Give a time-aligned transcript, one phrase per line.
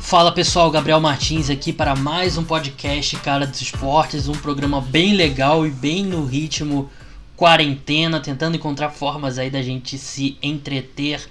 [0.00, 5.12] Fala pessoal, Gabriel Martins aqui para mais um podcast Cara dos Esportes, um programa bem
[5.12, 6.90] legal e bem no ritmo
[7.36, 11.28] quarentena, tentando encontrar formas aí da gente se entreter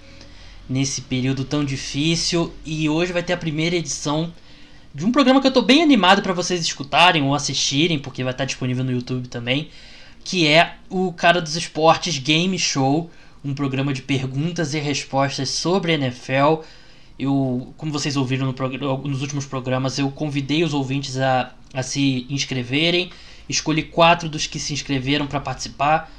[0.69, 2.53] nesse período tão difícil.
[2.63, 4.31] E hoje vai ter a primeira edição
[4.93, 8.33] de um programa que eu tô bem animado para vocês escutarem ou assistirem, porque vai
[8.33, 9.69] estar disponível no YouTube também,
[10.23, 13.09] que é o Cara dos Esportes Game Show,
[13.43, 16.61] um programa de perguntas e respostas sobre NFL.
[17.17, 22.25] Eu, como vocês ouviram no nos últimos programas, eu convidei os ouvintes a, a se
[22.29, 23.09] inscreverem.
[23.47, 26.11] Escolhi quatro dos que se inscreveram para participar.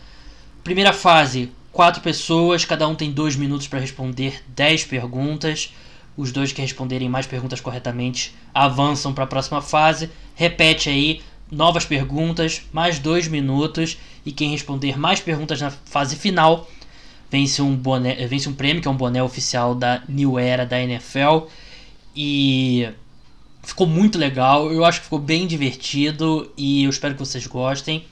[0.65, 5.73] Primeira fase, quatro pessoas, cada um tem dois minutos para responder dez perguntas.
[6.17, 10.11] Os dois que responderem mais perguntas corretamente avançam para a próxima fase.
[10.35, 13.97] Repete aí, novas perguntas, mais dois minutos.
[14.27, 16.69] E quem responder mais perguntas na fase final
[17.31, 20.81] vence um, boné, vence um prêmio, que é um boné oficial da New Era da
[20.81, 21.47] NFL.
[22.15, 22.89] E
[23.63, 24.71] ficou muito legal.
[24.73, 28.05] Eu acho que ficou bem divertido e eu espero que vocês gostem.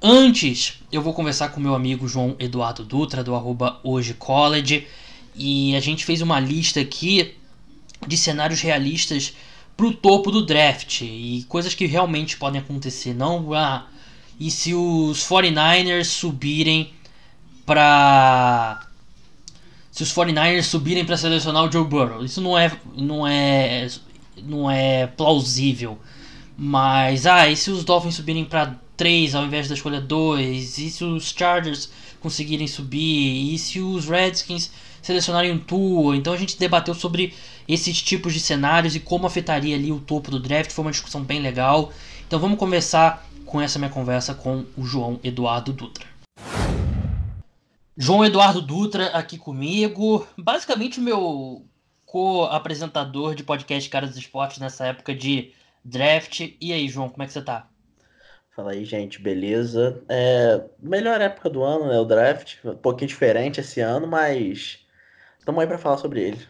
[0.00, 4.86] Antes, eu vou conversar com meu amigo João Eduardo Dutra, do arroba Hoje College.
[5.34, 7.34] E a gente fez uma lista aqui
[8.06, 9.34] de cenários realistas
[9.76, 11.00] pro topo do draft.
[11.00, 13.14] E coisas que realmente podem acontecer.
[13.14, 13.86] Não, ah,
[14.38, 16.92] e se os 49ers subirem
[17.68, 18.80] para
[19.92, 22.24] se os 49ers subirem para selecionar o Joe Burrow.
[22.24, 23.86] Isso não é não é
[24.42, 25.98] não é plausível.
[26.56, 30.78] Mas ah, e se os Dolphins subirem para 3 ao invés da escolha 2?
[30.78, 33.54] E se os Chargers conseguirem subir?
[33.54, 34.70] E se os Redskins
[35.02, 36.16] selecionarem um Tua?
[36.16, 37.34] Então a gente debateu sobre
[37.68, 40.70] esses tipos de cenários e como afetaria ali o topo do draft.
[40.72, 41.92] Foi uma discussão bem legal.
[42.26, 46.06] Então vamos começar com essa minha conversa com o João Eduardo Dutra.
[48.00, 51.66] João Eduardo Dutra aqui comigo, basicamente o meu
[52.06, 55.52] co-apresentador de podcast Caras dos Esportes nessa época de
[55.84, 56.54] draft.
[56.60, 57.68] E aí, João, como é que você tá?
[58.54, 60.00] Fala aí, gente, beleza?
[60.08, 61.98] É, melhor época do ano, né?
[61.98, 64.78] O draft, um pouquinho diferente esse ano, mas
[65.36, 66.46] estamos aí para falar sobre ele.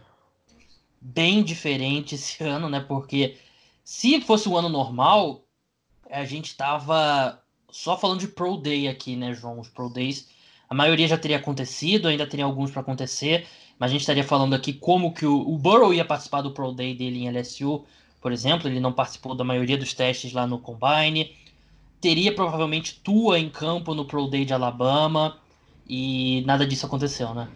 [1.00, 2.80] Bem diferente esse ano, né?
[2.86, 3.38] Porque
[3.82, 5.46] se fosse um ano normal,
[6.10, 9.58] a gente tava só falando de Pro Day aqui, né, João?
[9.58, 10.36] Os Pro Days
[10.68, 13.46] a maioria já teria acontecido, ainda teria alguns para acontecer,
[13.78, 16.72] mas a gente estaria falando aqui como que o, o Burrow ia participar do Pro
[16.72, 17.84] Day dele em LSU,
[18.20, 21.36] por exemplo, ele não participou da maioria dos testes lá no Combine.
[22.00, 25.38] Teria provavelmente Tua em campo no Pro Day de Alabama
[25.88, 27.48] e nada disso aconteceu, né?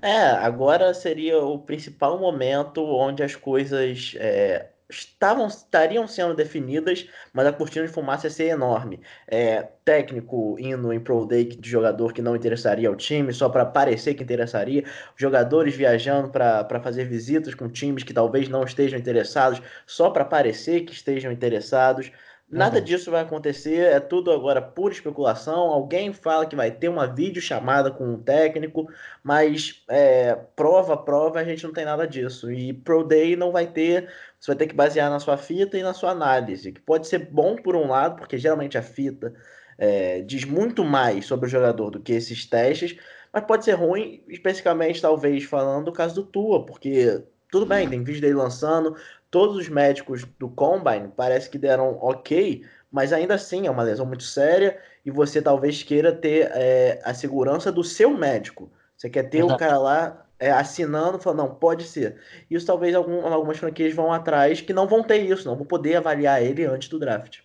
[0.00, 7.46] É, agora seria o principal momento onde as coisas é, estavam, estariam sendo definidas, mas
[7.46, 9.00] a cortina de fumaça ia ser enorme.
[9.26, 13.64] É, técnico indo em Pro Day de jogador que não interessaria ao time, só para
[13.64, 14.84] parecer que interessaria.
[15.16, 20.82] Jogadores viajando para fazer visitas com times que talvez não estejam interessados, só para parecer
[20.82, 22.10] que estejam interessados.
[22.54, 22.84] Nada uhum.
[22.84, 25.72] disso vai acontecer, é tudo agora pura especulação.
[25.72, 28.86] Alguém fala que vai ter uma videochamada com um técnico,
[29.22, 32.52] mas é, prova, prova, a gente não tem nada disso.
[32.52, 34.08] E Pro Day não vai ter,
[34.44, 37.30] você vai ter que basear na sua fita e na sua análise, que pode ser
[37.30, 39.32] bom por um lado, porque geralmente a fita
[39.78, 42.94] é, diz muito mais sobre o jogador do que esses testes,
[43.32, 48.04] mas pode ser ruim, especificamente, talvez, falando do caso do Tua, porque tudo bem, tem
[48.04, 48.94] vídeo dele lançando,
[49.30, 54.04] todos os médicos do Combine parece que deram ok, mas ainda assim é uma lesão
[54.04, 58.70] muito séria e você talvez queira ter é, a segurança do seu médico.
[58.94, 62.20] Você quer ter o cara lá é, assinando, falando, não, pode ser.
[62.50, 65.96] Isso talvez algum, algumas franquias vão atrás que não vão ter isso, não vão poder
[65.96, 67.38] avaliar ele antes do draft.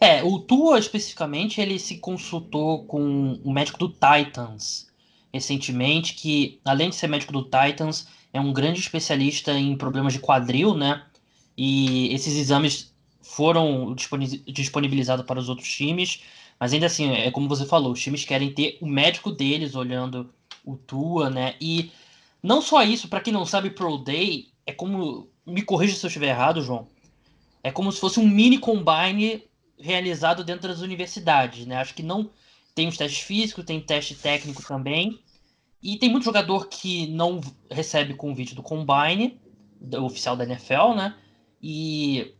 [0.00, 4.90] É, o Tua especificamente, ele se consultou com o médico do Titans
[5.32, 10.18] recentemente, que além de ser médico do Titans, é um grande especialista em problemas de
[10.18, 11.04] quadril, né?
[11.56, 12.92] E esses exames
[13.22, 16.22] foram disponibilizados para os outros times,
[16.58, 20.32] mas ainda assim, é como você falou, os times querem ter o médico deles olhando
[20.64, 21.56] o Tua, né?
[21.60, 21.90] E
[22.42, 25.28] não só isso, para quem não sabe, Pro Day é como.
[25.46, 26.86] Me corrija se eu estiver errado, João.
[27.62, 29.42] É como se fosse um mini combine
[29.78, 31.76] realizado dentro das universidades, né?
[31.76, 32.30] Acho que não
[32.74, 35.18] tem os testes físicos, tem teste técnico também.
[35.82, 37.40] E tem muito jogador que não
[37.70, 39.40] recebe convite do Combine,
[39.80, 41.16] do oficial da NFL, né?
[41.62, 42.34] E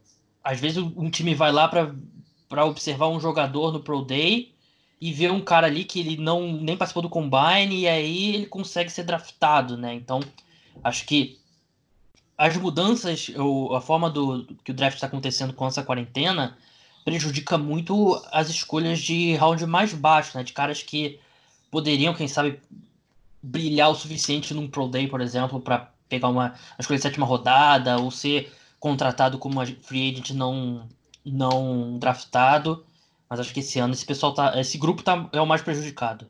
[0.44, 4.54] às vezes um time vai lá para observar um jogador no Pro Day
[5.00, 8.46] e vê um cara ali que ele não nem participou do Combine e aí ele
[8.46, 9.94] consegue ser draftado, né?
[9.94, 10.20] Então,
[10.84, 11.38] acho que
[12.36, 16.56] as mudanças, ou a forma do que o draft está acontecendo com essa quarentena
[17.04, 20.44] prejudica muito as escolhas de round mais baixo, né?
[20.44, 21.18] De caras que
[21.70, 22.60] poderiam, quem sabe,
[23.42, 27.98] brilhar o suficiente num Pro Day, por exemplo, para pegar uma escolha de sétima rodada
[27.98, 30.86] ou ser contratado como free agent não,
[31.24, 32.84] não draftado.
[33.30, 34.58] Mas acho que esse ano esse pessoal tá.
[34.60, 36.28] Esse grupo tá, é o mais prejudicado.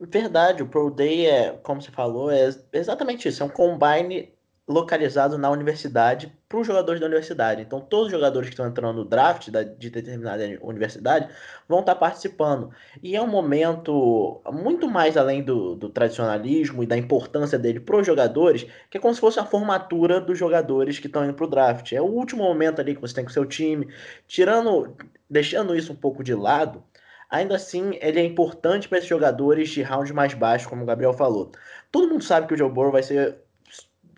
[0.00, 3.42] Verdade, o Pro Day é, como você falou, é exatamente isso.
[3.42, 4.35] É um combine
[4.68, 7.62] localizado na universidade para os jogadores da universidade.
[7.62, 11.28] Então, todos os jogadores que estão entrando no draft da, de determinada universidade
[11.68, 12.70] vão estar participando.
[13.00, 17.96] E é um momento muito mais além do, do tradicionalismo e da importância dele para
[17.96, 21.46] os jogadores, que é como se fosse a formatura dos jogadores que estão indo para
[21.46, 21.92] o draft.
[21.92, 23.88] É o último momento ali que você tem com o seu time.
[24.26, 24.96] Tirando,
[25.30, 26.82] deixando isso um pouco de lado,
[27.30, 31.12] ainda assim ele é importante para esses jogadores de round mais baixos, como o Gabriel
[31.12, 31.52] falou.
[31.92, 33.45] Todo mundo sabe que o Joe Burrow vai ser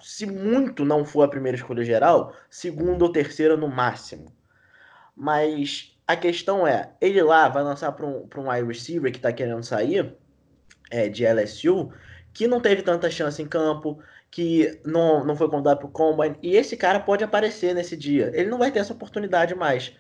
[0.00, 4.32] se muito não for a primeira escolha geral, segunda ou terceira no máximo.
[5.16, 9.32] Mas a questão é, ele lá vai lançar para um, um wide receiver que está
[9.32, 10.14] querendo sair
[10.90, 11.92] é, de LSU,
[12.32, 13.98] que não teve tanta chance em campo,
[14.30, 18.30] que não, não foi convidado para o Combine, e esse cara pode aparecer nesse dia.
[18.34, 19.94] Ele não vai ter essa oportunidade mais.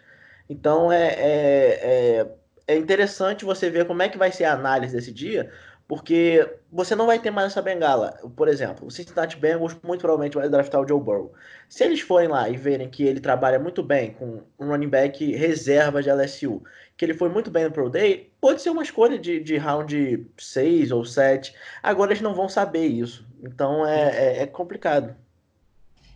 [0.48, 2.26] Então é, é, é,
[2.66, 5.50] é interessante você ver como é que vai ser a análise desse dia,
[5.88, 8.20] porque você não vai ter mais essa bengala.
[8.36, 11.32] Por exemplo, o Cincinnati Bengals muito provavelmente vai draftar o Joe Burrow.
[11.66, 15.34] Se eles forem lá e verem que ele trabalha muito bem com um running back
[15.34, 16.62] reserva de LSU,
[16.94, 20.26] que ele foi muito bem no Pro Day, pode ser uma escolha de, de round
[20.36, 21.54] 6 ou 7.
[21.82, 23.26] Agora eles não vão saber isso.
[23.42, 25.16] Então é, é, é complicado.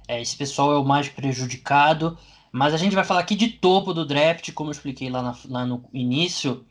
[0.07, 2.19] É, esse pessoal é o mais prejudicado.
[2.55, 5.35] Mas a gente vai falar aqui de topo do draft, como eu expliquei lá, na,
[5.49, 6.63] lá no início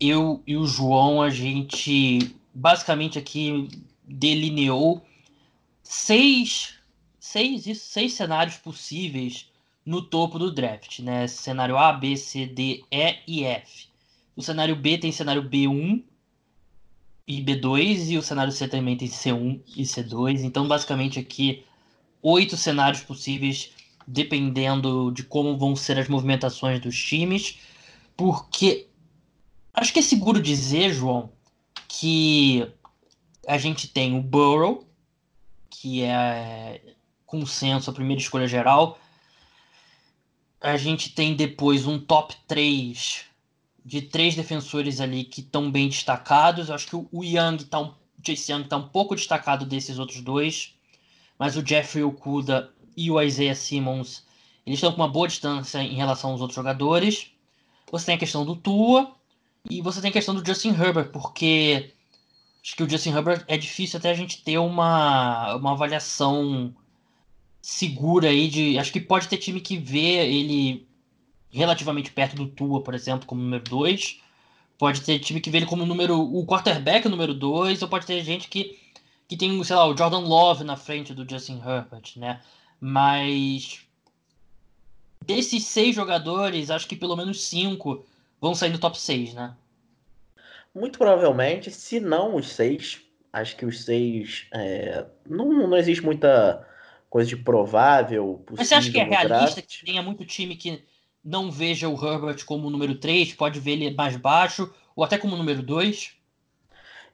[0.00, 3.68] eu e o João, a gente basicamente aqui
[4.04, 5.04] delineou
[5.82, 6.74] seis,
[7.18, 9.50] seis, seis cenários possíveis
[9.84, 11.26] no topo do draft, né?
[11.26, 13.88] Cenário A, B, C, D, E e F.
[14.36, 16.02] O cenário B tem cenário B1
[17.26, 20.42] e B2 e o cenário C também tem C1 e C2.
[20.42, 21.64] Então, basicamente aqui
[22.22, 23.70] oito cenários possíveis
[24.06, 27.58] dependendo de como vão ser as movimentações dos times,
[28.16, 28.87] porque
[29.78, 31.30] Acho que é seguro dizer, João,
[31.86, 32.68] que
[33.46, 34.84] a gente tem o Burrow,
[35.70, 36.82] que é
[37.24, 38.98] consenso a primeira escolha geral.
[40.60, 43.24] A gente tem depois um top 3
[43.84, 46.72] de três defensores ali que estão bem destacados.
[46.72, 50.20] Acho que o Young tá um, o Chase Young está um pouco destacado desses outros
[50.20, 50.74] dois,
[51.38, 54.26] mas o Jeffrey Okuda e o Isaiah Simmons
[54.66, 57.30] eles estão com uma boa distância em relação aos outros jogadores.
[57.92, 59.16] Você tem a questão do Tua,
[59.70, 61.92] e você tem a questão do Justin Herbert, porque
[62.62, 66.74] acho que o Justin Herbert é difícil até a gente ter uma, uma avaliação
[67.60, 68.78] segura aí de.
[68.78, 70.86] Acho que pode ter time que vê ele
[71.50, 74.20] relativamente perto do Tua, por exemplo, como número 2.
[74.78, 76.18] Pode ter time que vê ele como número.
[76.18, 78.78] o quarterback número 2, ou pode ter gente que,
[79.26, 82.40] que tem, sei lá, o Jordan Love na frente do Justin Herbert, né?
[82.80, 83.80] Mas
[85.26, 88.04] desses seis jogadores, acho que pelo menos cinco
[88.40, 89.54] vão sair no top 6, né?
[90.74, 93.00] Muito provavelmente, se não os seis,
[93.32, 94.46] acho que os seis.
[94.52, 96.66] É, não, não existe muita
[97.10, 98.42] coisa de provável.
[98.46, 100.84] Possível Mas você acha que é realista que tenha muito time que
[101.24, 105.36] não veja o Herbert como número 3, pode ver ele mais baixo, ou até como
[105.36, 106.12] número 2?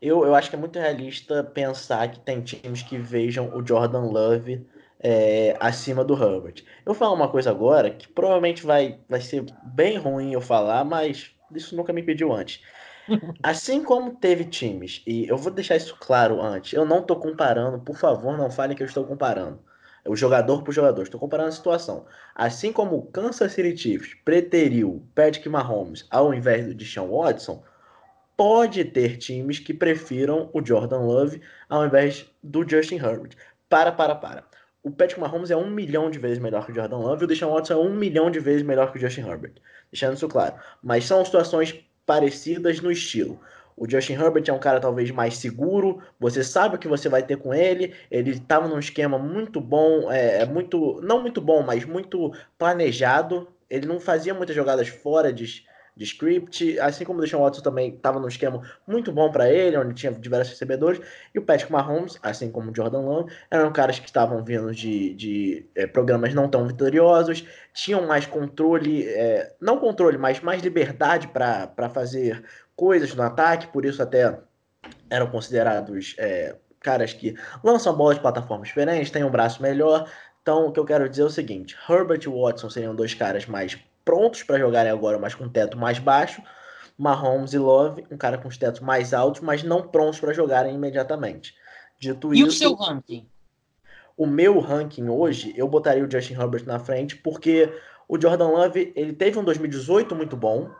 [0.00, 4.02] Eu, eu acho que é muito realista pensar que tem times que vejam o Jordan
[4.02, 4.66] Love
[5.04, 6.64] é, acima do Herbert.
[6.78, 10.82] Eu vou falar uma coisa agora que provavelmente vai, vai ser bem ruim eu falar,
[10.82, 12.62] mas isso nunca me pediu antes.
[13.42, 17.78] Assim como teve times, e eu vou deixar isso claro antes, eu não estou comparando,
[17.80, 19.58] por favor, não falem que eu estou comparando.
[20.06, 22.06] O jogador por jogador, estou comparando a situação.
[22.34, 27.62] Assim como o Kansas City Chiefs preteriu Patrick Mahomes ao invés do Deshaun Watson,
[28.36, 33.32] pode ter times que prefiram o Jordan Love ao invés do Justin Herbert.
[33.68, 34.44] Para, para, para
[34.84, 37.26] o Patrick Mahomes é um milhão de vezes melhor que o Jordan Love e o
[37.26, 39.54] Deshaun Watson é um milhão de vezes melhor que o Justin Herbert.
[39.90, 40.56] Deixando isso claro.
[40.82, 41.74] Mas são situações
[42.04, 43.40] parecidas no estilo.
[43.74, 47.22] O Justin Herbert é um cara talvez mais seguro, você sabe o que você vai
[47.22, 51.62] ter com ele, ele estava num esquema muito bom, é, é, muito, não muito bom,
[51.62, 53.48] mas muito planejado.
[53.70, 55.64] Ele não fazia muitas jogadas fora de,
[55.96, 59.76] de script, assim como o Deshaun Watson também estava num esquema muito bom para ele,
[59.76, 61.00] onde tinha diversos recebedores,
[61.32, 65.14] e o Patrick Mahomes, assim como o Jordan Love, eram caras que estavam vindo de,
[65.14, 71.28] de é, programas não tão vitoriosos, tinham mais controle, é, não controle, mas mais liberdade
[71.28, 72.42] para fazer
[72.74, 74.38] coisas no ataque, por isso até
[75.08, 80.08] eram considerados é, caras que lançam bola de plataformas diferentes, têm um braço melhor.
[80.42, 83.46] Então, o que eu quero dizer é o seguinte: Herbert e Watson seriam dois caras
[83.46, 86.42] mais prontos para jogarem agora, mas com teto mais baixo.
[86.96, 90.74] Mahomes e Love, um cara com os tetos mais altos, mas não prontos para jogarem
[90.74, 91.54] imediatamente.
[91.98, 93.26] Dito e isso, o seu ranking?
[94.16, 97.72] O meu ranking hoje, eu botaria o Justin Herbert na frente, porque
[98.08, 100.70] o Jordan Love, ele teve um 2018 muito bom,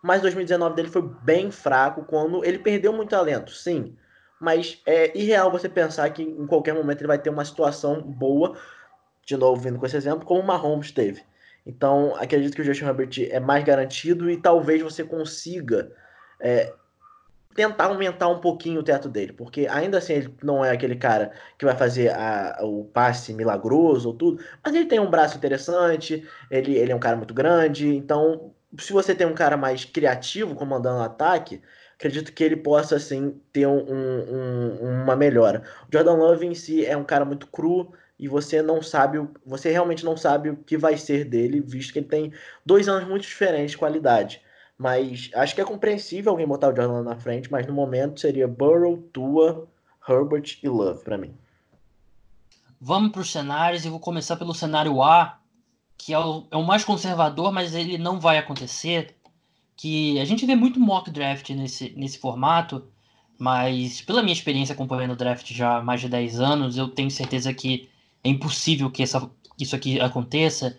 [0.00, 3.96] mas 2019 dele foi bem fraco quando ele perdeu muito talento, sim.
[4.40, 8.56] Mas é irreal você pensar que em qualquer momento ele vai ter uma situação boa,
[9.24, 11.24] de novo vindo com esse exemplo, como o Mahomes teve.
[11.66, 15.90] Então, acredito que o Justin Herbert é mais garantido e talvez você consiga
[16.40, 16.72] é,
[17.56, 21.32] tentar aumentar um pouquinho o teto dele, porque ainda assim ele não é aquele cara
[21.58, 26.22] que vai fazer a, o passe milagroso ou tudo, mas ele tem um braço interessante,
[26.50, 30.54] ele, ele é um cara muito grande, então se você tem um cara mais criativo
[30.54, 31.62] comandando o ataque,
[31.94, 35.62] acredito que ele possa assim ter um, um, uma melhora.
[35.88, 39.70] O Jordan Love em si é um cara muito cru, e você não sabe, você
[39.70, 42.32] realmente não sabe o que vai ser dele, visto que ele tem
[42.64, 44.40] dois anos muito diferentes de qualidade.
[44.78, 48.48] Mas acho que é compreensível alguém botar o Jordan na frente, mas no momento seria
[48.48, 49.66] Burrow, Tua,
[50.08, 51.34] Herbert e Love para mim.
[52.80, 55.38] Vamos para os cenários e vou começar pelo cenário A,
[55.96, 59.14] que é o, é o mais conservador, mas ele não vai acontecer.
[59.78, 62.86] Que a gente vê muito mock draft nesse, nesse formato,
[63.38, 67.10] mas pela minha experiência acompanhando o draft já há mais de 10 anos, eu tenho
[67.10, 67.88] certeza que
[68.26, 70.78] é impossível que essa, isso aqui aconteça,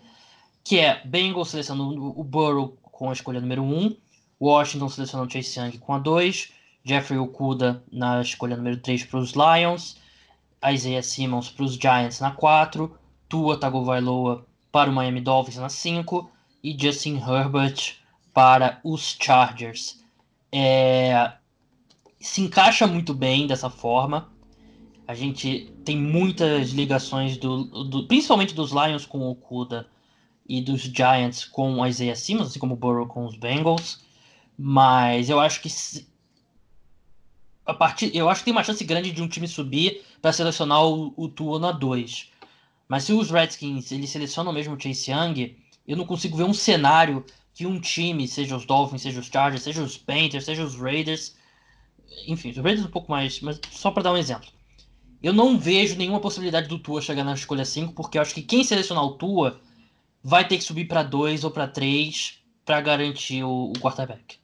[0.62, 3.96] que é Bengals selecionando o Burrow com a escolha número 1,
[4.40, 6.52] Washington selecionando Chase Young com a 2,
[6.84, 9.96] Jeffrey Okuda na escolha número 3 para os Lions,
[10.72, 12.94] Isaiah Simmons para os Giants na 4,
[13.28, 16.30] Tua Tagovailoa para o Miami Dolphins na 5
[16.62, 17.96] e Justin Herbert
[18.34, 20.02] para os Chargers.
[20.52, 21.32] É,
[22.20, 24.30] se encaixa muito bem dessa forma.
[25.06, 29.88] A gente tem muitas ligações, do, do principalmente dos Lions com o Okuda
[30.46, 34.04] e dos Giants com o Isaiah Simmons, assim como o Burrow com os Bengals.
[34.58, 35.70] Mas eu acho que
[37.64, 40.84] a partir, eu acho que tem uma chance grande de um time subir para selecionar
[40.84, 42.32] o, o Tua na 2.
[42.86, 46.52] Mas se os Redskins eles selecionam mesmo o Chase Young, eu não consigo ver um
[46.52, 50.76] cenário que um time, seja os Dolphins, seja os Chargers, seja os Panthers, seja os
[50.78, 51.34] Raiders,
[52.26, 54.57] enfim, os Raiders um pouco mais, mas só para dar um exemplo
[55.22, 58.42] eu não vejo nenhuma possibilidade do Tua chegar na escolha 5, porque eu acho que
[58.42, 59.60] quem selecionar o Tua
[60.22, 64.38] vai ter que subir para 2 ou para 3 para garantir o, o quarterback.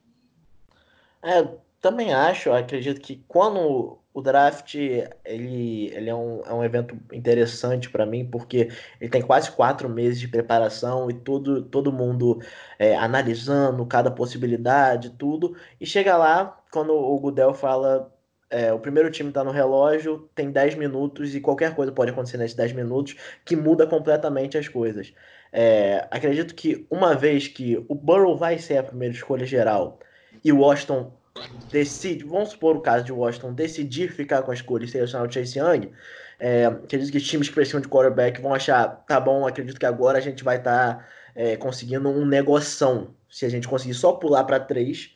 [1.22, 1.46] É,
[1.80, 7.90] também acho, acredito que quando o draft ele, ele é, um, é um evento interessante
[7.90, 12.40] para mim, porque ele tem quase quatro meses de preparação e todo, todo mundo
[12.78, 18.13] é, analisando cada possibilidade, tudo, e chega lá, quando o Gudel fala
[18.54, 22.36] é, o primeiro time está no relógio, tem 10 minutos e qualquer coisa pode acontecer
[22.36, 25.12] nesses 10 minutos que muda completamente as coisas.
[25.52, 29.98] É, acredito que uma vez que o Burrow vai ser a primeira escolha geral
[30.44, 31.12] e o Washington
[31.68, 35.32] decide, vamos supor o caso de Washington decidir ficar com a escolha e selecionar o
[35.32, 35.90] Chase Young,
[36.38, 40.18] é, acredito que times que precisam de quarterback vão achar, tá bom, acredito que agora
[40.18, 43.14] a gente vai estar tá, é, conseguindo um negoção.
[43.28, 45.12] Se a gente conseguir só pular para 3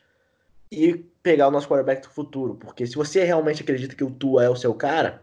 [0.70, 2.54] e pegar o nosso quarterback do futuro.
[2.54, 5.22] Porque se você realmente acredita que o Tua é o seu cara,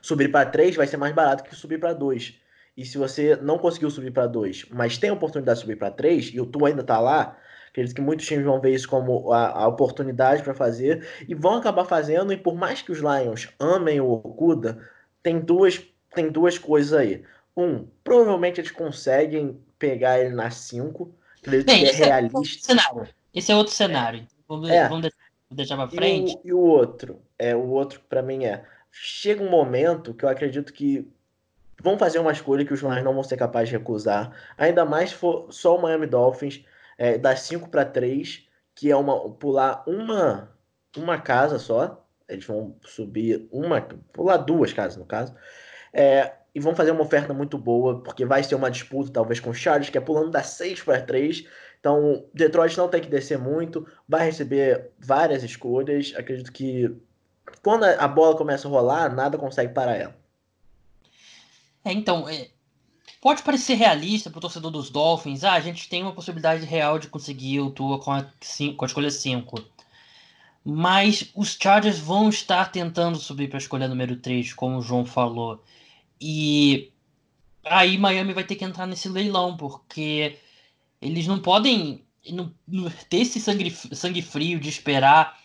[0.00, 2.38] subir para 3 vai ser mais barato que subir para 2.
[2.76, 5.90] E se você não conseguiu subir para 2, mas tem a oportunidade de subir para
[5.90, 7.38] 3 e o Tua ainda está lá,
[7.68, 11.54] acredito que muitos times vão ver isso como a, a oportunidade para fazer e vão
[11.54, 12.32] acabar fazendo.
[12.32, 14.78] E por mais que os Lions amem o Okuda,
[15.22, 15.80] tem duas,
[16.14, 17.24] tem duas coisas aí.
[17.56, 21.14] Um, provavelmente eles conseguem pegar ele na 5.
[21.40, 22.72] Acredito Bem, que é, é realista.
[22.72, 22.74] É
[23.34, 24.26] esse é outro cenário.
[24.48, 24.88] Vamos, é.
[24.88, 25.10] vamos
[25.50, 26.38] deixar pra frente.
[26.44, 30.24] E o, e o outro, é o outro para mim é chega um momento que
[30.24, 31.06] eu acredito que
[31.82, 34.32] vão fazer uma escolha que os Lions não vão ser capazes de recusar.
[34.56, 36.64] Ainda mais se for só o Miami Dolphins
[36.96, 40.54] é, das 5 para 3, que é uma pular uma
[40.96, 42.00] uma casa só.
[42.28, 43.80] Eles vão subir uma,
[44.12, 45.34] pular duas casas no caso.
[45.92, 49.50] É, e vão fazer uma oferta muito boa, porque vai ser uma disputa talvez com
[49.50, 51.46] o Chargers, que é pulando das 6 para 3.
[51.84, 56.14] Então, Detroit não tem que descer muito, vai receber várias escolhas.
[56.16, 56.90] Acredito que
[57.62, 60.16] quando a bola começa a rolar, nada consegue parar ela.
[61.84, 62.48] É, então, é,
[63.20, 65.44] pode parecer realista para o torcedor dos Dolphins.
[65.44, 68.86] Ah, a gente tem uma possibilidade real de conseguir o Tua com a, com a
[68.86, 69.62] escolha 5.
[70.64, 75.04] Mas os Chargers vão estar tentando subir para a escolha número 3, como o João
[75.04, 75.62] falou.
[76.18, 76.90] E
[77.62, 80.38] aí Miami vai ter que entrar nesse leilão, porque
[81.00, 85.38] eles não podem não, não, ter esse sangue, sangue frio de esperar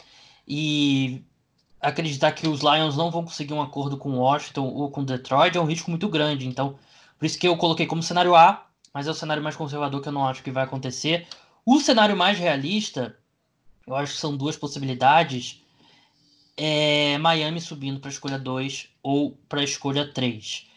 [0.47, 1.23] e
[1.81, 5.61] acreditar que os Lions não vão conseguir um acordo com Washington ou com Detroit é
[5.61, 6.47] um risco muito grande.
[6.47, 6.77] Então,
[7.17, 10.07] por isso que eu coloquei como cenário A, mas é o cenário mais conservador que
[10.07, 11.27] eu não acho que vai acontecer.
[11.65, 13.15] O cenário mais realista,
[13.85, 15.61] eu acho que são duas possibilidades,
[16.57, 20.67] é Miami subindo para a escolha 2 ou para a escolha 3.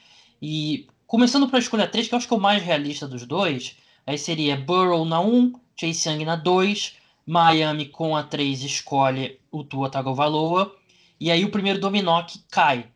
[0.41, 3.27] E começando para a escolha 3, que eu acho que é o mais realista dos
[3.27, 9.41] dois, aí seria Burrow na 1, Chase Young na 2, Miami com a 3 escolhe
[9.51, 10.75] o Tua Tagovailoa,
[11.21, 12.87] e aí o primeiro dominó que cai.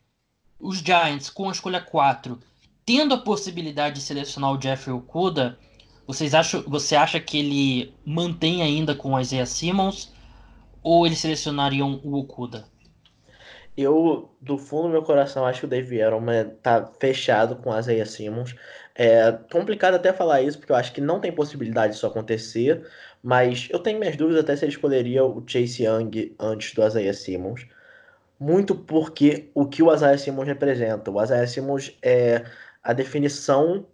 [0.58, 2.38] Os Giants com a escolha 4,
[2.84, 5.58] tendo a possibilidade de selecionar o Jeffrey Okuda,
[6.06, 10.12] vocês acham, você acha que ele mantém ainda com o Isaiah Simmons
[10.82, 12.68] ou eles selecionariam o Okuda?
[13.76, 17.78] Eu, do fundo do meu coração, acho que o Dave Edelman tá fechado com o
[17.78, 18.54] Isaiah Simmons.
[18.98, 22.86] É complicado até falar isso, porque eu acho que não tem possibilidade disso acontecer,
[23.22, 27.12] mas eu tenho minhas dúvidas até se ele escolheria o Chase Young antes do Isaiah
[27.12, 27.66] Simmons.
[28.38, 31.10] Muito porque o que o Isaiah Simmons representa.
[31.10, 32.44] O Isaiah Simmons é
[32.82, 33.86] a definição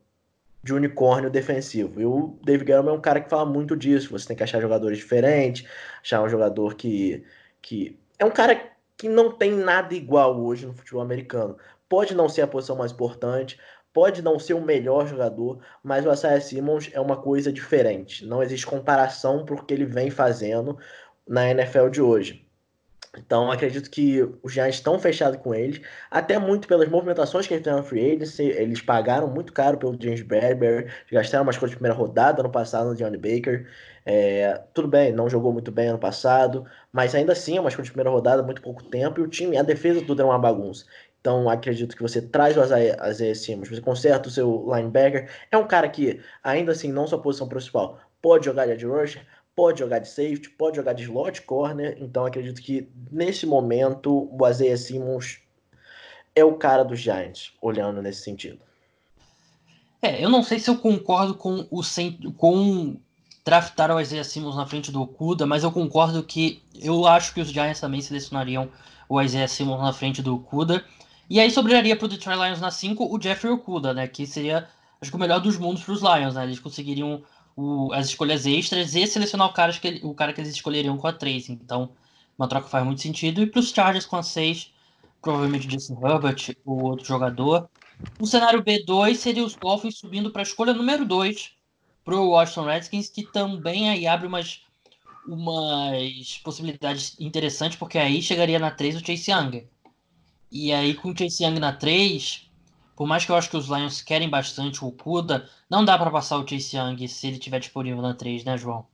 [0.62, 2.00] de unicórnio defensivo.
[2.00, 4.11] E o Dave Gettleman é um cara que fala muito disso.
[4.11, 5.68] Você tem que achar jogadores diferentes,
[6.00, 7.25] achar um jogador que,
[7.61, 11.56] que é um cara que não tem nada igual hoje no futebol americano.
[11.88, 13.59] Pode não ser a posição mais importante,
[13.93, 18.25] pode não ser o melhor jogador, mas o Isaiah Simmons é uma coisa diferente.
[18.27, 20.79] Não existe comparação por que ele vem fazendo
[21.27, 22.47] na NFL de hoje.
[23.19, 27.63] Então, acredito que os Giants estão fechados com eles, até muito pelas movimentações que eles
[27.63, 28.45] fizeram na Free Agency.
[28.45, 32.89] Eles pagaram muito caro pelo James Bradbury, gastaram umas coisas de primeira rodada no passado
[32.89, 33.69] no Johnny Baker.
[34.07, 37.85] É, tudo bem, não jogou muito bem ano passado, mas ainda assim é uma escolha
[37.85, 40.87] de primeira rodada, muito pouco tempo, e o time, a defesa tudo é uma bagunça.
[41.23, 45.31] Então, acredito que você traz o Isaiah Simmons, você conserta o seu linebacker.
[45.52, 49.25] É um cara que, ainda assim, não sua posição principal, pode jogar de rusher,
[49.55, 54.49] pode jogar de safety, pode jogar de slot corner, então acredito que nesse momento o
[54.49, 55.38] Isaiah Simmons
[56.35, 58.59] é o cara dos Giants, olhando nesse sentido.
[60.00, 61.83] É, eu não sei se eu concordo com o
[62.37, 62.97] com
[63.45, 67.41] draftar o Isaiah Simmons na frente do Okuda, mas eu concordo que eu acho que
[67.41, 68.69] os Giants também selecionariam
[69.09, 70.85] o Isaiah Simmons na frente do Okuda.
[71.29, 74.69] E aí sobraria para o Detroit Lions na 5 o Jeffrey Okuda, né, que seria
[75.02, 76.45] acho que o melhor dos mundos para os Lions, né?
[76.45, 77.25] Eles conseguiriam
[77.56, 81.08] o, as escolhas extras e selecionar o cara, que, o cara que eles escolheriam com
[81.08, 81.50] a 3.
[81.50, 81.91] Então,
[82.39, 83.43] uma troca faz muito sentido.
[83.43, 84.73] E para os Chargers com a 6,
[85.21, 87.69] provavelmente Justin Herbert, o outro jogador.
[88.19, 91.52] O cenário B2 seria os Dolphins subindo para a escolha número 2
[92.04, 94.63] para o Washington Redskins, que também aí abre umas,
[95.26, 99.69] umas possibilidades interessantes, porque aí chegaria na 3 o Chase Young.
[100.52, 102.50] E aí com o Chase Young na 3,
[102.95, 106.10] por mais que eu acho que os Lions querem bastante o Kuda, não dá para
[106.10, 108.86] passar o Chase Young se ele tiver disponível na 3, né, João?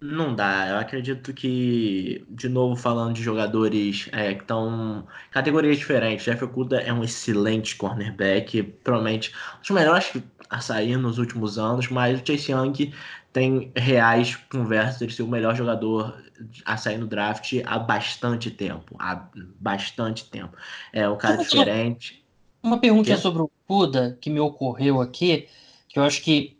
[0.00, 0.68] Não dá.
[0.68, 6.80] Eu acredito que, de novo, falando de jogadores é, que estão categorias diferentes, Jeff Okuda
[6.80, 10.12] é um excelente cornerback, provavelmente um dos melhores
[10.50, 12.92] a sair nos últimos anos, mas o Chase Young
[13.32, 16.22] tem reais conversas de ser o melhor jogador
[16.64, 18.96] a sair no draft há bastante tempo.
[18.98, 19.28] Há
[19.60, 20.56] bastante tempo.
[20.92, 22.24] É um cara diferente.
[22.62, 23.16] Uma pergunta que?
[23.16, 25.48] sobre o Kuda que me ocorreu aqui,
[25.88, 26.56] que eu acho que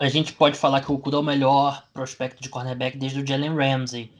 [0.00, 3.26] a gente pode falar que o Kuda é o melhor prospecto de cornerback desde o
[3.26, 4.12] Jalen Ramsey.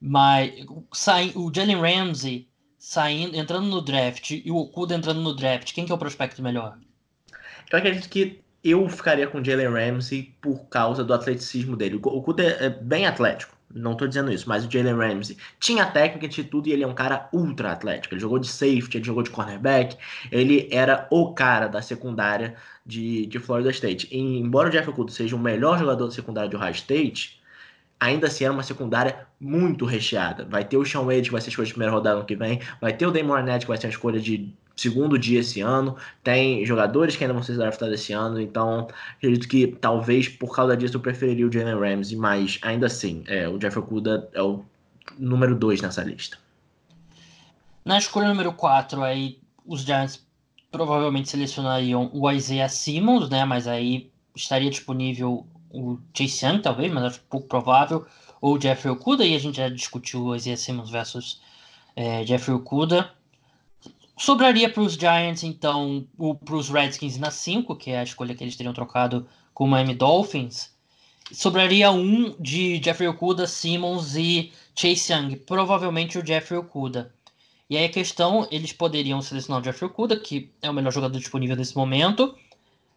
[0.00, 0.52] Mas
[0.92, 5.84] sai, o Jalen Ramsey saindo, entrando no draft e o Okuda entrando no draft, quem
[5.84, 6.78] que é o prospecto melhor?
[7.70, 11.96] Eu acredito que eu ficaria com o Jalen Ramsey por causa do atleticismo dele.
[11.96, 13.57] O Okuda é bem atlético.
[13.74, 16.86] Não tô dizendo isso, mas o Jalen Ramsey tinha técnica de tudo e ele é
[16.86, 18.14] um cara ultra atlético.
[18.14, 19.96] Ele jogou de safety, ele jogou de cornerback,
[20.32, 24.08] ele era o cara da secundária de, de Florida State.
[24.10, 27.38] E, embora o Jeff Okuda seja o melhor jogador da secundária de Ohio State,
[28.00, 30.44] ainda assim era uma secundária muito recheada.
[30.44, 32.60] Vai ter o Sean Wade, que vai ser escolha de primeira rodada no que vem,
[32.80, 35.96] vai ter o Damon Arnett, que vai ser uma escolha de segundo dia esse ano.
[36.22, 40.76] Tem jogadores que ainda vão ser draftados esse ano, então acredito que talvez por causa
[40.76, 44.64] disso eu preferiria o Jalen Ramsey, mas ainda assim, é, o Jeff Okuda é o
[45.18, 46.38] número 2 nessa lista.
[47.84, 50.26] Na escolha número 4, aí os Giants
[50.70, 53.44] provavelmente selecionariam o Isaiah Simmons, né?
[53.44, 58.06] Mas aí estaria disponível o Chase Young, talvez, mas acho pouco provável,
[58.40, 61.40] ou o Jeffrey Okuda, e a gente já discutiu o Isaiah Simmons versus
[61.96, 63.10] é, Jeffrey Okuda.
[64.18, 66.06] Sobraria para os Giants, então,
[66.44, 69.68] para os Redskins na 5, que é a escolha que eles teriam trocado com o
[69.68, 70.76] Miami Dolphins.
[71.30, 75.36] Sobraria um de Jeffrey Okuda, Simmons e Chase Young.
[75.36, 77.14] Provavelmente o Jeffrey Okuda.
[77.70, 81.18] E aí a questão, eles poderiam selecionar o Jeffrey Okuda, que é o melhor jogador
[81.18, 82.34] disponível nesse momento,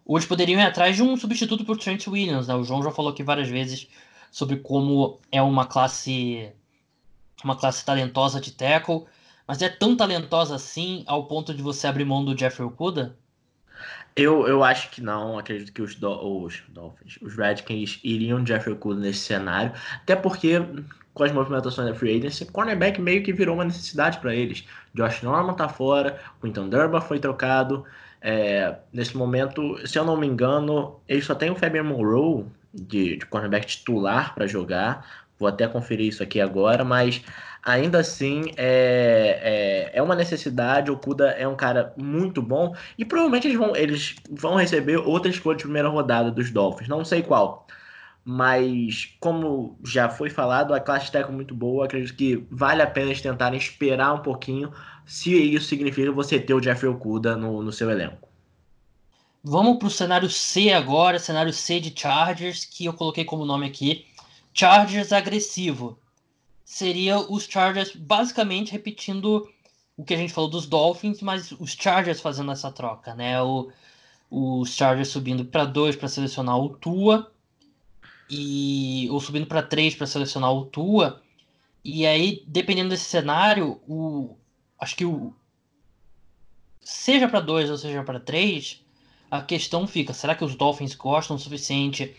[0.05, 2.47] ou eles poderiam ir atrás de um substituto para o Trent Williams.
[2.47, 2.55] Né?
[2.55, 3.87] O João já falou aqui várias vezes
[4.31, 6.49] sobre como é uma classe
[7.43, 9.05] uma classe talentosa de tackle
[9.51, 13.17] mas é tão talentosa assim ao ponto de você abrir mão do Jeffrey Okuda?
[14.15, 15.37] Eu, eu acho que não.
[15.37, 16.09] Acredito que os, do,
[16.45, 19.73] os Dolphins, os Redskins iriam Jeffrey Okuda nesse cenário.
[19.95, 20.65] Até porque,
[21.13, 24.63] com as movimentações da Free Agency, cornerback meio que virou uma necessidade para eles.
[24.95, 27.83] Josh Norman tá fora, Quinton Durban foi trocado.
[28.21, 33.17] É, nesse momento, se eu não me engano, ele só tem o Fabian Monroe de,
[33.17, 35.25] de cornerback titular para jogar.
[35.41, 37.23] Vou até conferir isso aqui agora, mas
[37.63, 40.91] ainda assim é, é, é, uma necessidade.
[40.91, 45.31] O Kuda é um cara muito bom e provavelmente eles vão, eles vão receber outra
[45.31, 47.65] escolha de primeira rodada dos Dolphins, não sei qual.
[48.23, 51.85] Mas, como já foi falado, a classe técnica é muito boa.
[51.85, 54.71] Acredito que vale a pena eles tentarem esperar um pouquinho,
[55.07, 58.29] se isso significa você ter o Jeffrey Okuda no, no seu elenco.
[59.43, 63.65] Vamos para o cenário C agora, cenário C de Chargers, que eu coloquei como nome
[63.65, 64.05] aqui.
[64.53, 65.97] Chargers agressivo.
[66.63, 69.49] Seria os Chargers basicamente repetindo
[69.97, 73.41] o que a gente falou dos Dolphins, mas os Chargers fazendo essa troca, né?
[73.41, 73.71] O,
[74.29, 77.31] os Chargers subindo para 2 para selecionar o Tua
[78.29, 81.21] e ou subindo para 3 para selecionar o Tua.
[81.83, 84.35] E aí, dependendo desse cenário, o
[84.79, 85.33] acho que o
[86.79, 88.81] seja para 2 ou seja para 3,
[89.29, 92.15] a questão fica, será que os Dolphins gostam o suficiente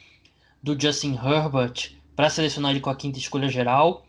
[0.63, 4.07] do Justin Herbert para selecionar ele com a quinta escolha geral,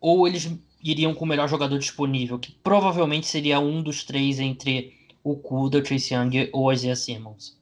[0.00, 0.50] ou eles
[0.82, 5.78] iriam com o melhor jogador disponível, que provavelmente seria um dos três entre o Kuda,
[5.78, 7.58] o Chase Young ou Isaiah Simmons.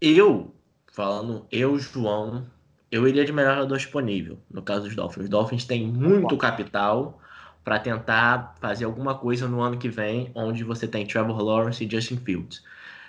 [0.00, 0.54] Eu,
[0.92, 2.46] falando eu, João,
[2.90, 5.24] eu iria de melhor jogador disponível, no caso dos Dolphins.
[5.24, 7.20] Os Dolphins têm muito capital
[7.62, 11.90] para tentar fazer alguma coisa no ano que vem, onde você tem Trevor Lawrence e
[11.90, 12.62] Justin Fields.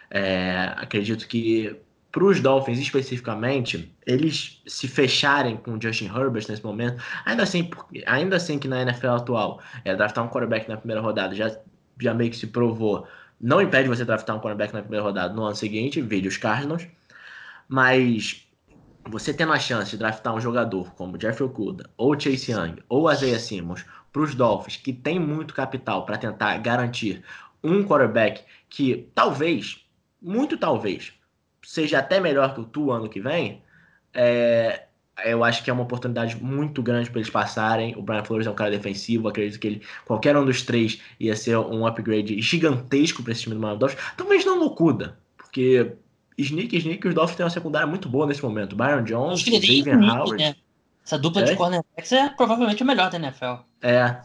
[0.09, 1.75] É, acredito que
[2.15, 7.69] para os Dolphins especificamente, eles se fecharem com o Justin Herbert nesse momento, ainda assim,
[8.05, 11.53] ainda assim que na NFL atual, é, draftar um quarterback na primeira rodada já,
[11.99, 13.05] já meio que se provou,
[13.39, 16.87] não impede você draftar um quarterback na primeira rodada no ano seguinte, vídeo os Cardinals,
[17.67, 18.47] mas
[19.09, 23.11] você tendo a chance de draftar um jogador como Jeffrey Okuda, ou Chase Young, ou
[23.11, 27.21] Isaiah Simmons, para os Dolphins, que tem muito capital para tentar garantir
[27.61, 29.85] um quarterback que talvez,
[30.21, 31.11] muito talvez,
[31.65, 33.61] seja até melhor que o Tu ano que vem,
[34.13, 34.83] é,
[35.23, 37.95] eu acho que é uma oportunidade muito grande para eles passarem.
[37.97, 41.35] O Brian Flores é um cara defensivo, acredito que ele, qualquer um dos três ia
[41.35, 44.01] ser um upgrade gigantesco para esse time do Miami Dolphins.
[44.17, 45.93] Talvez não loucuda, porque
[46.37, 48.75] Sneak e Sneak, os Dolphins têm uma secundária muito boa nesse momento.
[48.75, 50.43] Byron Jones, Xavier Howard.
[50.43, 50.55] Né?
[51.05, 51.45] Essa dupla é?
[51.45, 53.55] de cornerbacks é provavelmente a melhor da NFL.
[53.81, 54.17] É.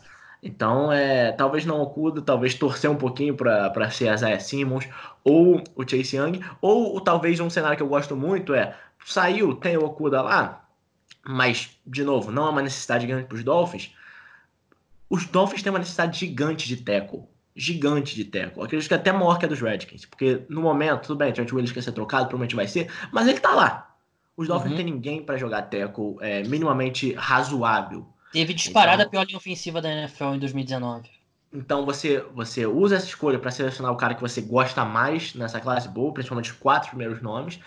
[0.42, 4.88] Então, é, talvez não Okuda, talvez torcer um pouquinho para ser Isaiah Simmons
[5.22, 8.74] ou o Chase Young, ou, talvez um cenário que eu gosto muito é,
[9.04, 10.64] saiu, tem o Okuda lá,
[11.26, 13.94] mas, de novo, não é uma necessidade grande para os Dolphins.
[15.10, 17.24] Os Dolphins têm uma necessidade gigante de tackle.
[17.54, 18.62] Gigante de tackle.
[18.62, 20.06] Acredito que é até maior que a dos Redskins.
[20.06, 23.40] Porque no momento, tudo bem, Trent Williams quer ser trocado, provavelmente vai ser, mas ele
[23.40, 23.94] tá lá.
[24.36, 24.76] Os Dolphins uhum.
[24.76, 28.06] têm ninguém para jogar tackle é, minimamente razoável.
[28.32, 31.10] Teve disparada então, a pior linha ofensiva da NFL em 2019.
[31.52, 35.60] Então você, você usa essa escolha para selecionar o cara que você gosta mais nessa
[35.60, 37.58] classe boa, principalmente os quatro primeiros nomes.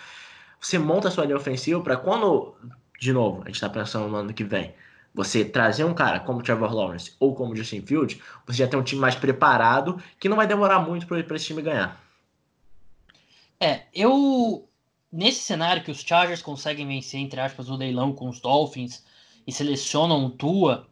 [0.59, 2.55] Você monta a sua linha ofensiva para quando,
[2.97, 4.73] de novo, a gente está pensando no ano que vem,
[5.13, 8.83] você trazer um cara como Trevor Lawrence ou como Justin Fields, você já tem um
[8.83, 12.01] time mais preparado que não vai demorar muito para esse time ganhar.
[13.59, 14.67] É, eu
[15.11, 19.03] nesse cenário que os Chargers conseguem vencer entre aspas o leilão com os Dolphins
[19.45, 20.87] e selecionam um Tua,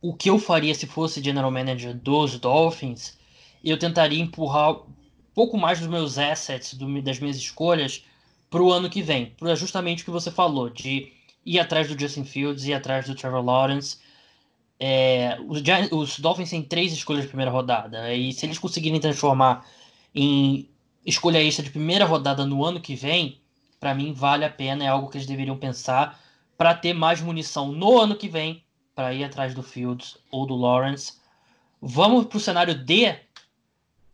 [0.00, 3.18] o que eu faria se fosse general manager dos Dolphins,
[3.62, 4.86] eu tentaria empurrar um
[5.34, 8.04] pouco mais dos meus assets, do, das minhas escolhas,
[8.50, 9.34] para o ano que vem.
[9.38, 11.12] Para justamente o que você falou, de
[11.44, 13.98] ir atrás do Justin Fields, ir atrás do Trevor Lawrence.
[14.78, 19.64] É, os, os, Dolphins têm três escolhas de primeira rodada, e se eles conseguirem transformar
[20.14, 20.68] em
[21.06, 23.40] escolha extra de primeira rodada no ano que vem,
[23.78, 26.20] para mim vale a pena, é algo que eles deveriam pensar
[26.62, 28.62] para ter mais munição no ano que vem
[28.94, 31.14] para ir atrás do Fields ou do Lawrence.
[31.80, 33.18] Vamos para o cenário D,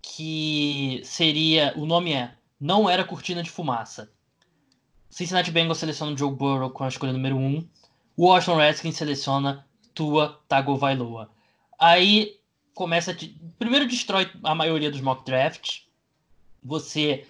[0.01, 1.75] que seria.
[1.77, 4.11] O nome é Não Era Cortina de Fumaça.
[5.11, 7.69] Cincinnati Bengals seleciona Joe Burrow com a escolha número 1.
[8.17, 11.31] Washington Redskins seleciona Tua Tagovailoa.
[11.79, 12.41] Aí
[12.73, 13.11] começa.
[13.11, 13.15] A
[13.59, 15.83] Primeiro destrói a maioria dos mock drafts.
[16.65, 17.27] Você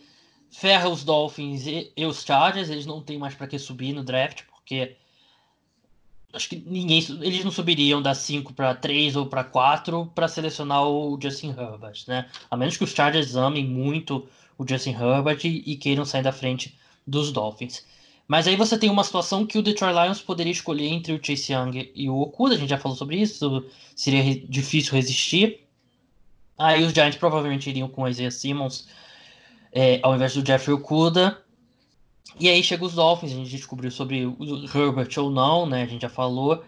[0.48, 2.70] ferra os Dolphins e, e os Chargers.
[2.70, 4.96] Eles não têm mais para que subir no draft, porque
[6.32, 10.84] acho que ninguém eles não subiriam da 5 para 3 ou para 4 para selecionar
[10.86, 12.28] o Justin Herbert, né?
[12.50, 16.32] A menos que os Chargers amem muito o Justin Herbert e, e, queiram sair da
[16.32, 17.84] frente dos Dolphins.
[18.26, 21.52] Mas aí você tem uma situação que o Detroit Lions poderia escolher entre o Chase
[21.52, 23.64] Young e o Okuda, a gente já falou sobre isso,
[23.96, 25.66] seria re difícil resistir.
[26.58, 28.88] Aí os Giants provavelmente iriam com o Isaiah Simmons.
[29.72, 31.42] é, ao invés do Jeffrey Okuda.
[32.40, 35.82] E aí chega os Dolphins, a gente descobriu sobre o Herbert ou não, né?
[35.82, 36.64] A gente já falou.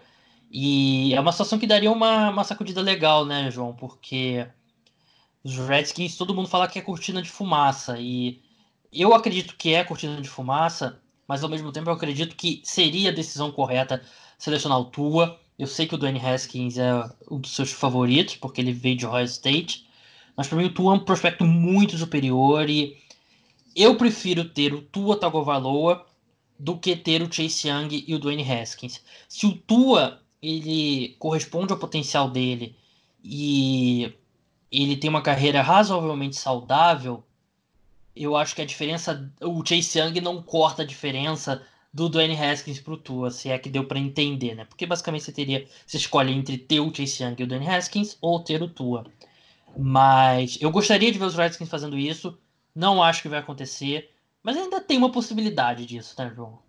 [0.51, 3.73] E é uma situação que daria uma, uma sacudida legal, né, João?
[3.73, 4.45] Porque
[5.43, 7.97] os Redskins, todo mundo fala que é cortina de fumaça.
[7.99, 8.41] E
[8.91, 13.09] eu acredito que é cortina de fumaça, mas ao mesmo tempo eu acredito que seria
[13.09, 14.03] a decisão correta
[14.37, 15.39] selecionar o Tua.
[15.57, 16.91] Eu sei que o Dwayne Haskins é
[17.29, 19.87] um dos seus favoritos, porque ele veio de Ohio State.
[20.35, 22.97] Mas para mim o Tua é um prospecto muito superior e
[23.75, 26.05] eu prefiro ter o Tua Tagovailoa
[26.59, 29.01] do que ter o Chase Young e o Dwayne Haskins.
[29.27, 32.75] Se o Tua ele corresponde ao potencial dele
[33.23, 34.13] e
[34.71, 37.23] ele tem uma carreira razoavelmente saudável,
[38.15, 42.79] eu acho que a diferença, o Chase Young não corta a diferença do Dwayne Haskins
[42.79, 44.65] pro Tua, se é que deu para entender, né?
[44.65, 48.17] Porque basicamente você teria, você escolhe entre ter o Chase Young e o Dwayne Haskins
[48.21, 49.05] ou ter o Tua.
[49.77, 52.37] Mas eu gostaria de ver os Redskins fazendo isso,
[52.75, 54.09] não acho que vai acontecer,
[54.43, 56.59] mas ainda tem uma possibilidade disso, tá, João?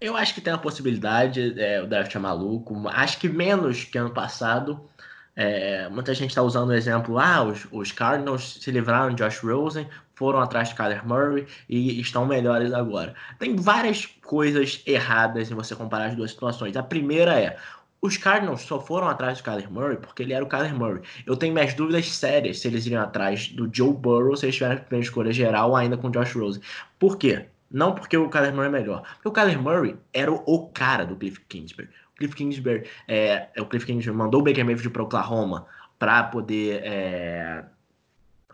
[0.00, 3.96] Eu acho que tem uma possibilidade, é, o draft é maluco, acho que menos que
[3.96, 4.88] ano passado.
[5.34, 9.40] É, muita gente está usando o exemplo, ah, os, os, Cardinals se livraram de Josh
[9.40, 13.14] Rosen, foram atrás de Kyler Murray e estão melhores agora.
[13.38, 16.74] Tem várias coisas erradas em você comparar as duas situações.
[16.74, 17.58] A primeira é,
[18.06, 21.02] os Cardinals só foram atrás de Kyler Murray porque ele era o Kyler Murray.
[21.26, 24.78] Eu tenho minhas dúvidas sérias se eles iriam atrás do Joe Burrow se eles tiverem
[24.78, 26.62] a primeira escolha geral ainda com Josh Rosen.
[26.98, 27.46] Por quê?
[27.70, 29.02] Não porque o Kyler Murray é melhor.
[29.14, 31.88] Porque o Kyler Murray era o, cara do Cliff Kingsbury.
[31.88, 35.66] O Cliff Kingsbury, é, o Cliff Kingsbury mandou o Baker Mayfield para Oklahoma
[35.98, 36.80] para poder...
[36.84, 37.64] É,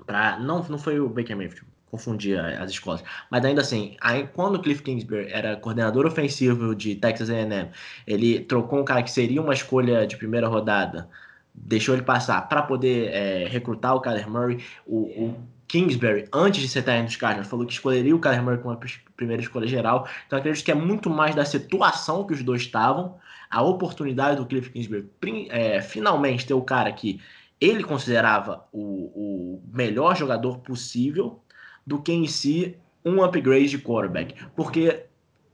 [0.07, 3.05] pra, não, não foi o Baker Mayfield, confundi as escolas.
[3.31, 7.69] Mas ainda assim, aí, quando o Cliff Kingsbury era coordenador ofensivo de Texas A&M,
[8.07, 11.07] ele trocou um cara que seria uma escolha de primeira rodada,
[11.55, 14.65] deixou ele passar para poder é, recrutar o Kyler Murray.
[14.87, 15.37] O, o
[15.69, 18.81] Kingsbury, antes de ser técnico dos Cardinals, falou que escolheria o Kyler Murray como a
[19.15, 20.09] primeira escolha geral.
[20.27, 23.17] Então acredito que é muito mais da situação que os dois estavam,
[23.51, 25.11] a oportunidade do Cliff Kingsbury
[25.51, 27.21] é, finalmente ter o cara que
[27.63, 31.41] ele considerava o, o melhor jogador possível
[31.87, 34.35] do que em si um upgrade de quarterback.
[34.55, 35.05] Porque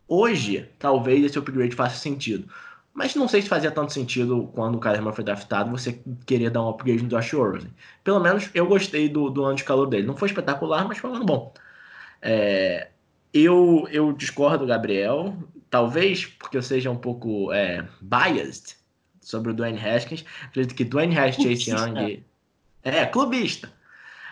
[0.06, 2.48] hoje, talvez esse upgrade faça sentido.
[2.92, 6.50] Mas não sei se fazia tanto sentido quando o Kyler Murray foi draftado você querer
[6.50, 7.70] dar um upgrade no Josh Rosen.
[8.02, 10.06] Pelo menos eu gostei do, do ano de calor dele.
[10.06, 11.54] Não foi espetacular, mas foi um ano bom.
[12.20, 12.88] É,
[13.32, 15.36] eu, eu discordo do Gabriel,
[15.70, 18.76] talvez porque eu seja um pouco é, biased
[19.20, 20.24] sobre o Dwayne Haskins.
[20.46, 21.46] Acredito que Dwayne Haskins.
[22.82, 23.72] É, clubista.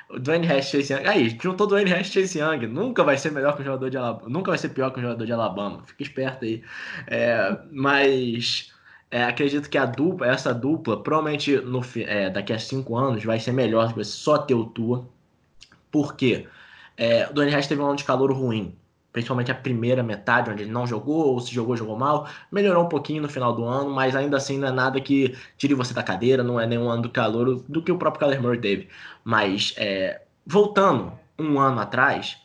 [0.09, 1.09] O Dwayne Haskins, Chase Young...
[1.09, 2.67] Aí, juntou Dwayne Haskins Chase Young.
[2.69, 4.29] Nunca vai ser melhor que um jogador de Alabama.
[4.29, 5.83] Nunca vai ser pior que um jogador de Alabama.
[5.87, 6.63] Fica esperto aí.
[7.07, 8.73] É, mas...
[9.11, 13.39] É, acredito que a dupla, essa dupla, provavelmente no, é, daqui a cinco anos vai
[13.39, 15.09] ser melhor do que só ter o Tua.
[15.93, 16.49] Por quê?
[16.97, 18.75] É, o Dwayne Haskins teve um ano de calor ruim
[19.17, 22.29] principalmente a primeira metade, onde ele não jogou, ou se jogou, jogou mal.
[22.53, 25.73] Melhorou um pouquinho no final do ano, mas ainda assim não é nada que tire
[25.73, 28.61] você da cadeira, não é nenhum ano do calor do que o próprio Kyler Murray
[28.61, 28.89] teve.
[29.25, 32.37] Mas, é, voltando um ano atrás,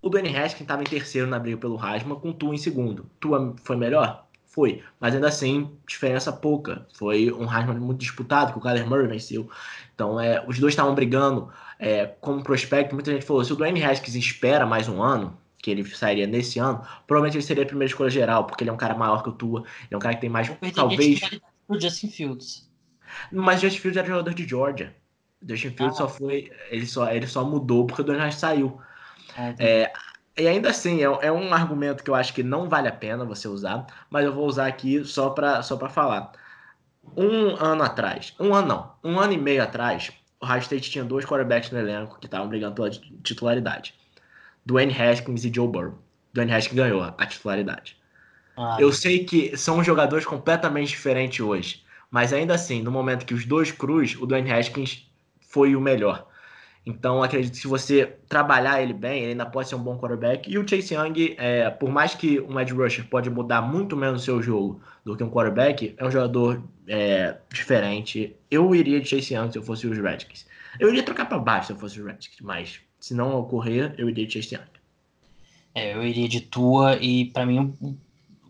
[0.00, 3.04] o Dwayne Haskins estava em terceiro na briga pelo Rasma, com Tua em segundo.
[3.20, 4.24] Tua foi melhor?
[4.46, 6.86] Foi, mas ainda assim, diferença pouca.
[6.94, 9.50] Foi um Rasma muito disputado, que o Kyler Murray venceu.
[9.94, 12.94] Então, é, os dois estavam brigando é, como prospecto.
[12.94, 16.58] Muita gente falou: se o Dwayne Haskins espera mais um ano, que ele sairia nesse
[16.58, 19.28] ano, provavelmente ele seria a primeira escolha geral, porque ele é um cara maior que
[19.28, 21.20] o Tua, ele é um cara que tem mais, talvez...
[21.66, 22.70] Pro Justin Fields.
[23.32, 24.94] Mas Justin Fields era jogador de Georgia.
[25.46, 25.98] Justin Fields ah.
[25.98, 28.80] só foi, ele só, ele só mudou porque o Donald saiu.
[29.36, 29.92] Ah, é,
[30.36, 33.24] e ainda assim, é, é, um argumento que eu acho que não vale a pena
[33.24, 36.32] você usar, mas eu vou usar aqui só para só pra falar.
[37.16, 41.04] Um ano atrás, um ano não, um ano e meio atrás, o High State tinha
[41.04, 42.90] dois quarterbacks no elenco que estavam brigando pela
[43.22, 43.94] titularidade.
[44.68, 45.98] Dwayne Haskins e Joe Burrow.
[46.34, 47.96] Dwayne Haskins ganhou a titularidade.
[48.54, 53.32] Ah, eu sei que são jogadores completamente diferentes hoje, mas ainda assim, no momento que
[53.32, 56.28] os dois cruz, o Dwayne Haskins foi o melhor.
[56.84, 60.50] Então, acredito que se você trabalhar ele bem, ele ainda pode ser um bom quarterback.
[60.50, 64.22] E o Chase Young, é, por mais que um edge rusher pode mudar muito menos
[64.22, 68.36] o seu jogo do que um quarterback, é um jogador é, diferente.
[68.50, 70.46] Eu iria de Chase Young se eu fosse os Redskins.
[70.78, 74.08] Eu iria trocar para baixo se eu fosse os Redskins, mas se não ocorrer, eu
[74.08, 74.58] iria de Chase.
[75.74, 77.74] É, eu iria de Tua e para mim,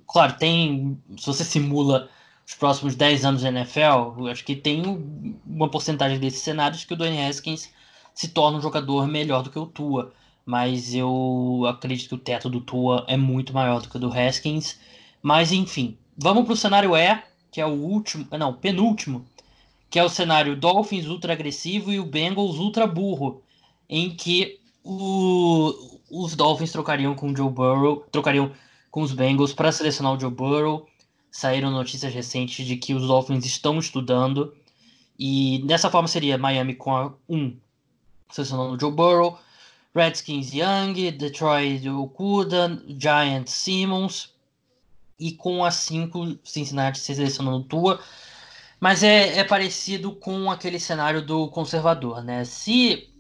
[0.06, 0.98] claro, tem.
[1.18, 2.08] Se você simula
[2.46, 4.82] os próximos 10 anos da NFL, eu acho que tem
[5.46, 7.70] uma porcentagem desses cenários que o Dwayne Haskins
[8.14, 10.12] se torna um jogador melhor do que o Tua.
[10.46, 14.10] Mas eu acredito que o teto do Tua é muito maior do que o do
[14.10, 14.80] Haskins.
[15.22, 19.26] Mas enfim, vamos para o cenário E, que é o último, não, penúltimo,
[19.90, 23.42] que é o cenário Dolphins ultra agressivo e o Bengals ultra burro
[23.88, 28.52] em que o, os Dolphins trocariam com o Joe Burrow, trocariam
[28.90, 30.88] com os Bengals para selecionar o Joe Burrow.
[31.30, 34.54] Saíram notícias recentes de que os Dolphins estão estudando.
[35.18, 37.56] E dessa forma seria Miami com a 1
[38.30, 39.38] selecionando o Joe Burrow,
[39.94, 44.34] Redskins Young, Detroit Okuda, Giants Simmons
[45.18, 48.00] e com a 5 Cincinnati selecionando Tua.
[48.78, 52.44] Mas é, é parecido com aquele cenário do conservador, né?
[52.44, 53.10] Se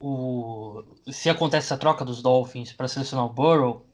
[0.00, 3.86] o se acontece a troca dos Dolphins para selecionar o Burrow,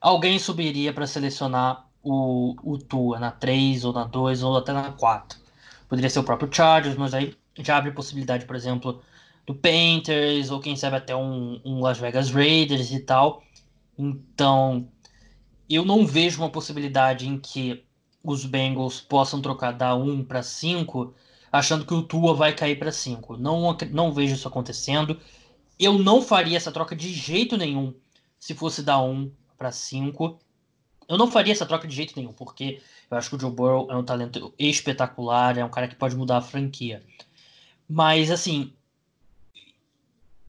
[0.00, 4.92] alguém subiria para selecionar o, o Tua na 3 ou na 2 ou até na
[4.92, 5.38] 4.
[5.88, 9.02] Poderia ser o próprio Chargers, mas aí já abre possibilidade, por exemplo,
[9.46, 13.42] do Panthers ou quem sabe até um, um Las Vegas Raiders e tal.
[13.98, 14.88] Então,
[15.68, 17.84] eu não vejo uma possibilidade em que
[18.22, 21.14] os Bengals possam trocar da 1 para 5,
[21.52, 23.36] achando que o Tua vai cair para 5.
[23.36, 25.20] Não, não vejo isso acontecendo.
[25.78, 27.94] Eu não faria essa troca de jeito nenhum
[28.38, 30.38] se fosse da 1 para 5.
[31.08, 33.90] Eu não faria essa troca de jeito nenhum, porque eu acho que o Joe Burrow
[33.90, 37.02] é um talento espetacular, é um cara que pode mudar a franquia.
[37.88, 38.72] Mas, assim,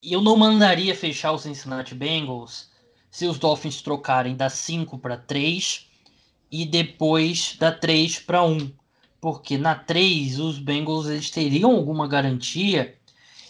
[0.01, 2.69] eu não mandaria fechar o Cincinnati Bengals
[3.09, 5.87] se os Dolphins trocarem da 5 para 3
[6.51, 8.71] e depois da 3 para 1.
[9.19, 12.95] Porque na 3 os Bengals eles teriam alguma garantia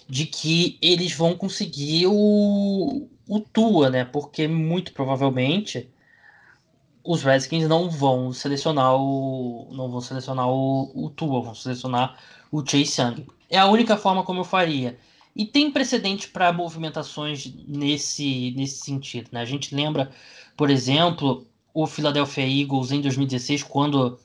[0.08, 4.06] de que eles vão conseguir o, o Tua, né?
[4.06, 5.90] Porque muito provavelmente
[7.04, 12.20] os Redskins não vão selecionar o não vão selecionar o, o Tua, vão selecionar
[12.52, 13.28] o Chase Young.
[13.50, 14.98] É a única forma como eu faria.
[15.36, 19.30] E tem precedente para movimentações nesse, nesse sentido.
[19.32, 19.42] Né?
[19.42, 20.10] A gente lembra,
[20.56, 24.18] por exemplo, o Philadelphia Eagles em 2016, quando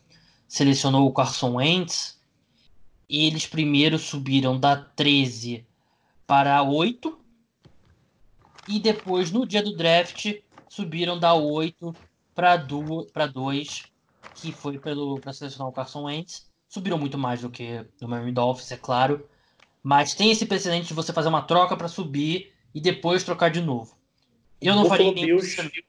[0.47, 2.19] selecionou o Carson Wentz.
[3.09, 5.67] Eles primeiro subiram da 13
[6.31, 7.19] para 8.
[8.69, 10.33] E depois, no dia do draft,
[10.69, 11.93] subiram da 8
[12.33, 12.57] para
[13.27, 13.83] 2,
[14.37, 16.49] que foi para selecionar o Carson Wentz.
[16.69, 19.29] Subiram muito mais do que o Miami Dolphins, é claro.
[19.83, 23.61] Mas tem esse precedente de você fazer uma troca para subir e depois trocar de
[23.61, 23.97] novo.
[24.63, 25.83] Eu não Buffalo faria Bills,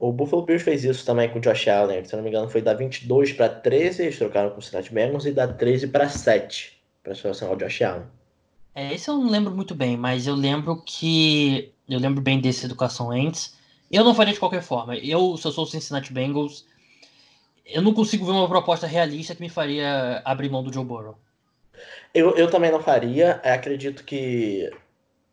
[0.00, 2.04] O Buffalo Bills fez isso também com o Josh Allen.
[2.04, 5.26] Se não me engano, foi da 22 para 13, eles trocaram com o Cincinnati Bengals,
[5.26, 8.23] e da 13 para 7 para selecionar o Josh Allen.
[8.74, 11.72] É, esse eu não lembro muito bem, mas eu lembro que.
[11.88, 13.56] Eu lembro bem desse Educação antes.
[13.90, 14.96] Eu não faria de qualquer forma.
[14.96, 16.66] Eu, se eu sou o Cincinnati Bengals,
[17.64, 21.16] eu não consigo ver uma proposta realista que me faria abrir mão do Joe Burrow.
[22.12, 23.40] Eu, eu também não faria.
[23.44, 24.70] Eu acredito que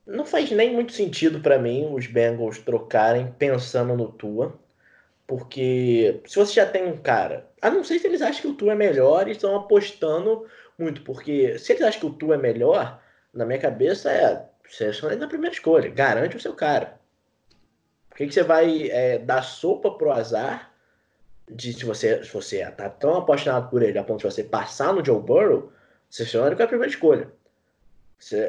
[0.05, 4.53] não faz nem muito sentido para mim os Bengals trocarem pensando no Tua.
[5.25, 8.53] Porque se você já tem um cara, a não ser se eles acham que o
[8.53, 10.45] Tua é melhor e estão apostando
[10.77, 11.01] muito.
[11.01, 13.01] Porque se eles acham que o Tua é melhor,
[13.33, 16.99] na minha cabeça é seleciona ele na primeira escolha, garante o seu cara.
[18.09, 20.71] Por que, que você vai é, dar sopa pro azar
[21.49, 24.93] de se você, se você tá tão apaixonado por ele a ponto de você passar
[24.93, 25.71] no Joe Burrow?
[26.09, 27.31] Selecione com a primeira escolha.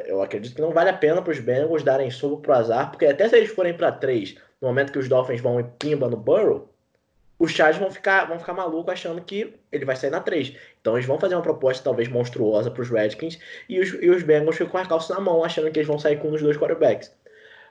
[0.05, 3.05] Eu acredito que não vale a pena para os Bengals darem soco pro azar, porque
[3.05, 6.17] até se eles forem para três, no momento que os Dolphins vão e pimba no
[6.17, 6.72] Burrow,
[7.37, 10.55] os Chargers vão ficar, vão ficar malucos achando que ele vai sair na 3.
[10.79, 14.23] Então eles vão fazer uma proposta talvez monstruosa para os Redskins e os, e os
[14.23, 16.41] Bengals ficam com a calça na mão, achando que eles vão sair com um dos
[16.41, 17.11] dois quarterbacks.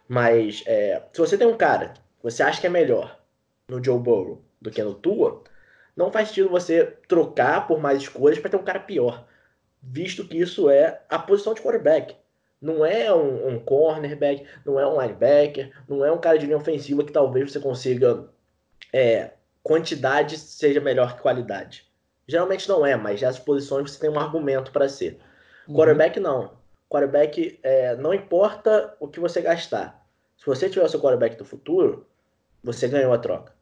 [0.08, 3.18] Mas é, se você tem um cara que você acha que é melhor
[3.68, 5.42] no Joe Burrow do que no Tua,
[5.96, 9.26] não faz sentido você trocar por mais escolhas para ter um cara pior
[9.82, 12.14] visto que isso é a posição de quarterback.
[12.60, 16.56] Não é um, um cornerback, não é um linebacker, não é um cara de linha
[16.56, 18.28] ofensiva que talvez você consiga.
[18.92, 19.30] É,
[19.62, 21.86] quantidade seja melhor que qualidade.
[22.26, 25.18] Geralmente não é, mas nessas posições você tem um argumento para ser.
[25.68, 25.76] Uhum.
[25.76, 26.52] Quarterback não.
[26.90, 30.06] Quarterback, é, não importa o que você gastar.
[30.36, 32.06] Se você tiver o seu quarterback do futuro,
[32.62, 33.52] você ganhou a troca.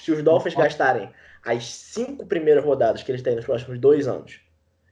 [0.00, 0.62] Se os Dolphins uhum.
[0.62, 1.10] gastarem
[1.44, 4.40] as cinco primeiras rodadas que eles têm nos próximos dois anos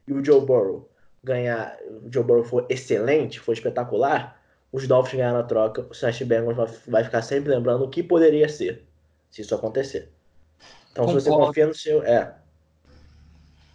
[0.07, 0.89] e o Joe Burrow
[1.23, 6.25] ganhar, o Joe Burrow for excelente, for espetacular, os Dolphins ganhar na troca, o Cincinnati
[6.25, 8.85] Bengals vai, vai ficar sempre lembrando o que poderia ser,
[9.31, 10.13] se isso acontecer.
[10.97, 11.21] Então, concordo.
[11.21, 12.03] se você confia no seu.
[12.03, 12.35] É.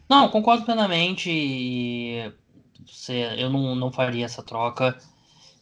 [0.09, 1.29] Não, concordo plenamente.
[1.29, 2.33] E
[2.85, 4.97] você, eu não, não faria essa troca.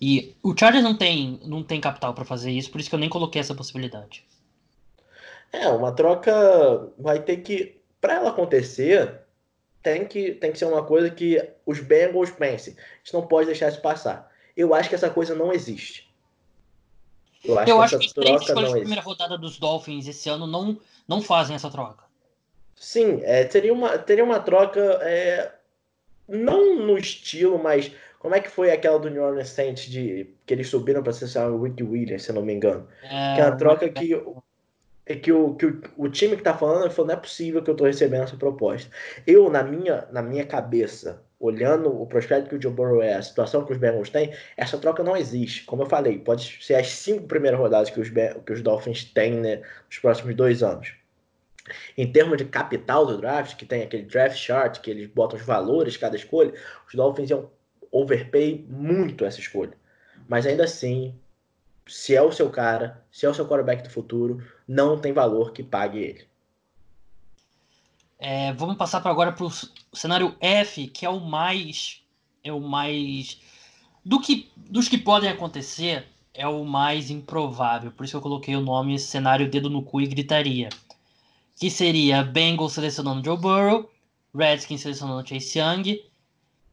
[0.01, 2.99] E o Chargers não tem, não tem capital para fazer isso, por isso que eu
[2.99, 4.25] nem coloquei essa possibilidade.
[5.51, 7.77] É, uma troca vai ter que.
[7.99, 9.19] Para ela acontecer,
[9.83, 12.73] tem que, tem que ser uma coisa que os Bengals pensem.
[12.73, 14.31] A gente não pode deixar isso passar.
[14.55, 16.09] Eu acho que essa coisa não existe.
[17.43, 20.47] Eu acho Eu que acho essa que troca não primeira rodada dos Dolphins esse ano
[20.47, 20.79] não,
[21.09, 22.03] não fazem essa troca.
[22.75, 25.51] Sim, é, teria, uma, teria uma troca é,
[26.27, 30.53] não no estilo, mas Como é que foi aquela do New Orleans Saints de que
[30.53, 32.87] eles subiram para ser o Ricky Williams, se eu não me engano?
[33.01, 34.13] É, que é a troca que
[35.05, 37.71] é que o, que o, o time que tá falando falou, não é possível que
[37.71, 38.91] eu tô recebendo essa proposta.
[39.25, 43.21] Eu, na minha, na minha cabeça, olhando o prospecto que o Joe Burrow é, a
[43.21, 45.63] situação que os Bengals têm, essa troca não existe.
[45.63, 49.33] Como eu falei, pode ser as cinco primeiras rodadas que os, que os Dolphins têm
[49.39, 50.93] né, nos próximos dois anos.
[51.97, 55.45] Em termos de capital do draft, que tem aquele draft chart, que eles botam os
[55.45, 56.53] valores cada escolha,
[56.87, 57.49] os Dolphins iam
[57.91, 59.73] overpay muito essa escolha.
[60.27, 61.15] Mas ainda assim,
[61.87, 65.51] se é o seu cara, se é o seu quarterback do futuro, não tem valor
[65.51, 66.29] que pague ele.
[68.19, 69.51] É, vamos passar para agora para o
[69.93, 72.03] cenário F, que é o mais
[72.43, 73.41] é o mais
[74.03, 77.91] do que dos que podem acontecer é o mais improvável.
[77.91, 80.69] Por isso eu coloquei o nome cenário dedo no cu e gritaria,
[81.59, 83.91] que seria Bengals selecionando Joe Burrow,
[84.33, 86.01] Redskins selecionando Chase Young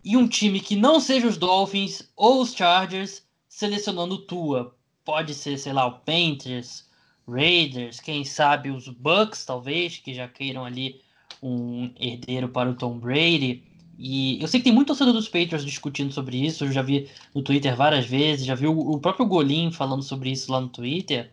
[0.04, 4.76] e um time que não seja os Dolphins ou os Chargers selecionando Tua.
[5.04, 6.86] Pode ser, sei lá, o Panthers,
[7.28, 11.00] Raiders, quem sabe os Bucks, talvez, que já queiram ali
[11.42, 13.64] um herdeiro para o Tom Brady.
[13.98, 16.64] E eu sei que tem muito torcedor dos Patriots discutindo sobre isso.
[16.64, 20.52] Eu já vi no Twitter várias vezes, já vi o, próprio Golim falando sobre isso
[20.52, 21.32] lá no Twitter.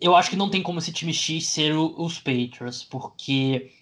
[0.00, 3.72] Eu acho que não tem como esse time X ser o, os Patriots, porque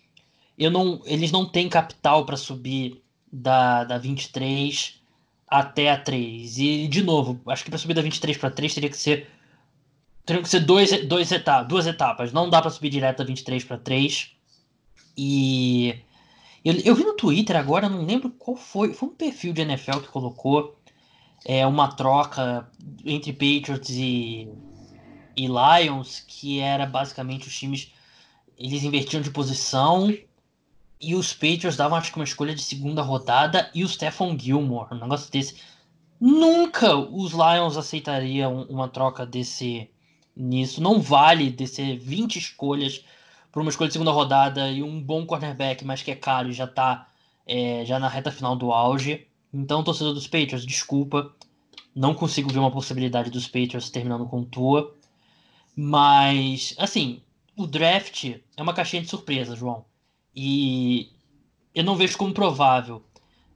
[0.59, 3.01] eu não, eles não têm capital para subir
[3.33, 5.01] da, da 23
[5.47, 6.59] até a 3.
[6.59, 9.29] E, de novo, acho que para subir da 23 para 3 teria que ser
[10.29, 12.33] teriam que ser dois, dois etapa, duas etapas.
[12.33, 14.31] Não dá para subir direto da 23 para 3.
[15.17, 15.99] E
[16.63, 18.93] eu, eu, vi no Twitter agora, não lembro qual foi.
[18.93, 20.77] Foi um perfil de NFL que colocou
[21.47, 22.71] é, uma troca
[23.07, 24.49] entre Patriots e,
[25.39, 27.93] e Lions, que era basicamente os times.
[28.59, 30.13] Eles invertiam de posição
[31.01, 34.93] e os Patriots davam acho que uma escolha de segunda rodada e o Stephon Gilmore,
[34.93, 35.57] um negócio desse.
[36.21, 39.89] Nunca os Lions aceitariam uma troca desse
[40.35, 40.83] nisso.
[40.83, 43.05] Não vale descer 20 escolhas
[43.53, 46.53] para uma escolha de segunda rodada e um bom cornerback, mas que é caro e
[46.53, 47.07] já está
[47.47, 49.29] é, já na reta final do auge.
[49.55, 51.33] Então, torcedor dos Patriots, desculpa.
[51.95, 54.98] Não consigo ver uma possibilidade dos Patriots terminando com Tua.
[55.81, 57.23] Mas, assim,
[57.57, 58.25] o draft
[58.57, 59.85] é uma caixinha de surpresa, João.
[60.35, 61.13] E
[61.73, 63.01] eu não vejo como provável.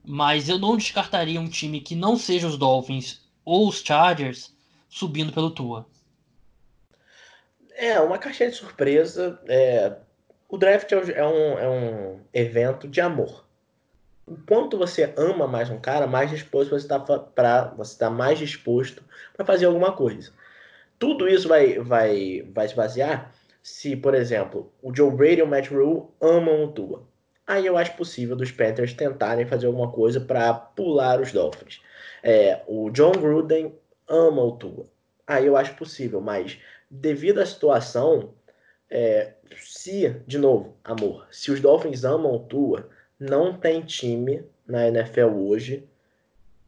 [0.05, 4.55] Mas eu não descartaria um time que não seja os Dolphins ou os Chargers
[4.87, 5.85] subindo pelo Tua.
[7.75, 9.37] É, uma caixinha de surpresa.
[9.45, 9.91] É...
[10.47, 13.43] O draft é, é um, é um evento de amor.
[14.25, 19.03] Enquanto você ama mais um cara, mais disposto você está para você tá mais disposto
[19.35, 20.31] para fazer alguma coisa.
[20.99, 23.33] Tudo isso vai vai vai se basear
[23.63, 27.07] se, por exemplo, o Joe Brady e o Matt Rule amam o Tua.
[27.47, 31.81] Aí eu acho possível dos Panthers tentarem fazer alguma coisa para pular os Dolphins.
[32.21, 33.73] É, o John Gruden
[34.07, 34.87] ama o Tua.
[35.25, 38.33] Aí eu acho possível, mas devido à situação,
[38.89, 42.89] é, se, de novo, amor, se os Dolphins amam o Tua,
[43.19, 45.87] não tem time na NFL hoje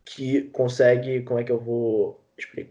[0.03, 2.24] que consegue, como é que eu vou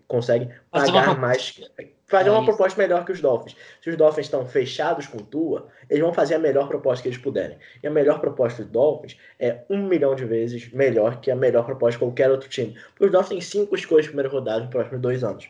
[0.07, 1.61] consegue pagar mais,
[2.07, 3.57] fazer é uma proposta melhor que os Dolphins.
[3.81, 7.19] Se os Dolphins estão fechados com Tua, eles vão fazer a melhor proposta que eles
[7.19, 7.59] puderem.
[7.83, 11.65] E a melhor proposta dos Dolphins é um milhão de vezes melhor que a melhor
[11.65, 12.77] proposta de qualquer outro time.
[12.91, 15.49] Porque os Dolphins têm cinco escolhas de primeira rodada nos próximos dois anos.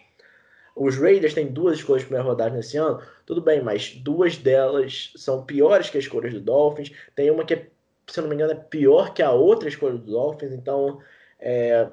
[0.76, 5.12] Os Raiders têm duas escolhas de primeira rodada nesse ano, tudo bem, mas duas delas
[5.16, 6.92] são piores que as escolhas do Dolphins.
[7.14, 7.66] Tem uma que,
[8.08, 10.98] se eu não me engano, é pior que a outra escolha do Dolphins, então
[11.38, 11.88] é,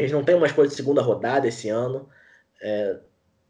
[0.00, 2.08] eles não têm uma escolha de segunda rodada esse ano.
[2.62, 2.96] É,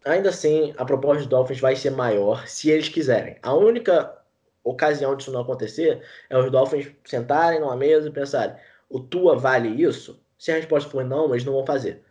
[0.04, 3.36] ainda assim, a proposta do Dolphins vai ser maior se eles quiserem.
[3.40, 4.18] A única
[4.64, 8.56] ocasião disso não acontecer é os Dolphins sentarem numa mesa e pensarem:
[8.88, 10.20] o Tua vale isso?
[10.36, 12.02] Se a resposta for não, eles não vão fazer.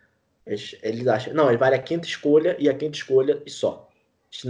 [0.46, 1.34] Eles, eles acham.
[1.34, 3.90] Não, ele vale a quinta escolha e a quinta escolha e só.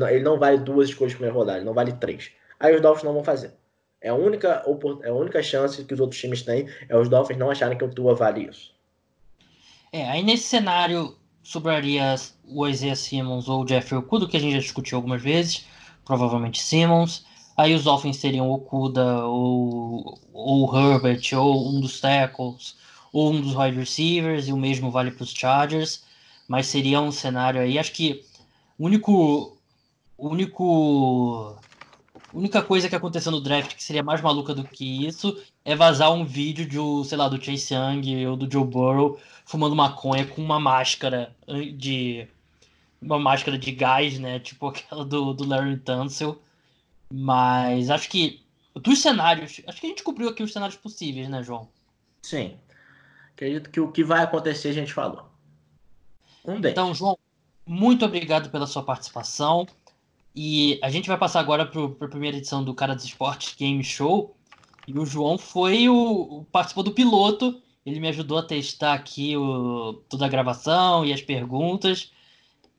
[0.08, 2.30] Ele não vale duas escolhas de primeira rodada, ele não vale três.
[2.60, 3.52] Aí os Dolphins não vão fazer.
[4.00, 4.64] É a única,
[5.02, 7.84] é a única chance que os outros times têm é os Dolphins não acharem que
[7.84, 8.78] o Tua vale isso.
[9.92, 12.14] É, aí nesse cenário sobraria
[12.44, 15.66] o Isaiah Simmons ou o Jeffrey Okuda, que a gente já discutiu algumas vezes,
[16.04, 17.24] provavelmente Simmons.
[17.56, 22.76] Aí os Dolphins seriam Okuda ou, ou Herbert ou um dos tackles
[23.12, 26.04] ou um dos wide receivers, e o mesmo vale para os Chargers,
[26.46, 28.24] mas seria um cenário aí, acho que
[28.78, 29.58] o único,
[30.16, 30.28] o
[32.32, 35.74] único, única coisa que aconteceu no draft que seria mais maluca do que isso é
[35.74, 40.26] vazar um vídeo de, sei lá, do Chase Young ou do Joe Burrow fumando maconha
[40.26, 41.34] com uma máscara
[41.76, 42.28] de
[43.02, 46.40] uma máscara de gás, né, tipo aquela do, do Larry Tunsil,
[47.12, 48.42] mas acho que
[48.74, 51.68] dos cenários, acho que a gente cobriu aqui os cenários possíveis, né, João?
[52.22, 52.56] Sim.
[53.34, 55.24] Acredito que o que vai acontecer a gente falou.
[56.44, 56.72] Um deles.
[56.72, 57.18] Então, João,
[57.66, 59.66] muito obrigado pela sua participação.
[60.34, 63.82] E a gente vai passar agora para a primeira edição do Cara dos Esportes Game
[63.82, 64.36] Show.
[64.86, 66.46] E o João foi o.
[66.52, 67.60] participou do piloto.
[67.84, 72.12] Ele me ajudou a testar aqui o, toda a gravação e as perguntas.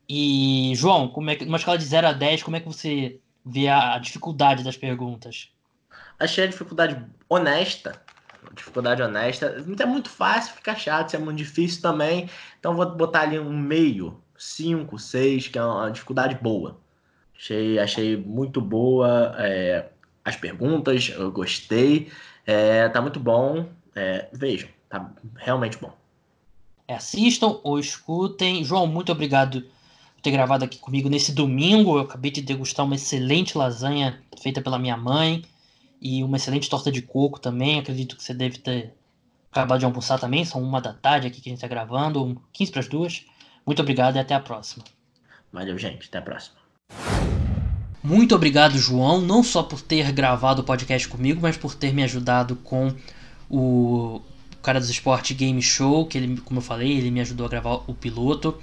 [0.08, 3.20] E, João, como é que, numa escala de 0 a 10, como é que você
[3.46, 5.50] vê a, a dificuldade das perguntas?
[6.20, 8.02] Achei a dificuldade honesta.
[8.54, 9.64] Dificuldade honesta.
[9.80, 12.30] É muito fácil, fica chato, é muito difícil também.
[12.60, 16.80] Então vou botar ali um meio, 5, 6, que é uma dificuldade boa.
[17.42, 19.90] Achei, achei muito boa é,
[20.24, 22.12] as perguntas, eu gostei.
[22.46, 23.68] É, tá muito bom.
[23.96, 25.92] É, vejam, tá realmente bom.
[26.88, 28.64] É, assistam ou escutem.
[28.64, 31.98] João, muito obrigado por ter gravado aqui comigo nesse domingo.
[31.98, 35.44] Eu acabei de degustar uma excelente lasanha feita pela minha mãe
[36.00, 37.80] e uma excelente torta de coco também.
[37.80, 38.94] Acredito que você deve ter
[39.52, 40.46] acabado de almoçar também.
[40.46, 43.26] São uma da tarde aqui que a gente está gravando, 15 para as duas.
[43.66, 44.84] Muito obrigado e até a próxima.
[45.52, 46.08] Valeu, gente.
[46.08, 46.61] Até a próxima.
[48.04, 52.04] Muito obrigado, João, não só por ter gravado o podcast comigo, mas por ter me
[52.04, 52.92] ajudado com
[53.50, 54.22] o
[54.62, 57.82] Cara dos Esportes Game Show, que ele, como eu falei, ele me ajudou a gravar
[57.88, 58.56] o piloto.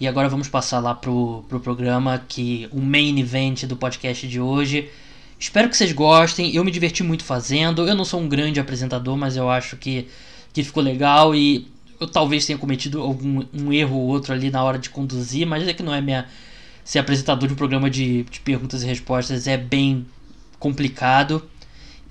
[0.00, 4.40] E agora vamos passar lá pro, pro programa que o main event do podcast de
[4.40, 4.90] hoje.
[5.38, 6.54] Espero que vocês gostem.
[6.54, 7.86] Eu me diverti muito fazendo.
[7.86, 10.08] Eu não sou um grande apresentador, mas eu acho que,
[10.52, 11.68] que ficou legal e
[12.00, 15.66] eu talvez tenha cometido algum um erro ou outro ali na hora de conduzir, mas
[15.68, 16.26] é que não é minha
[16.84, 20.06] ser apresentador de um programa de, de perguntas e respostas é bem
[20.58, 21.48] complicado.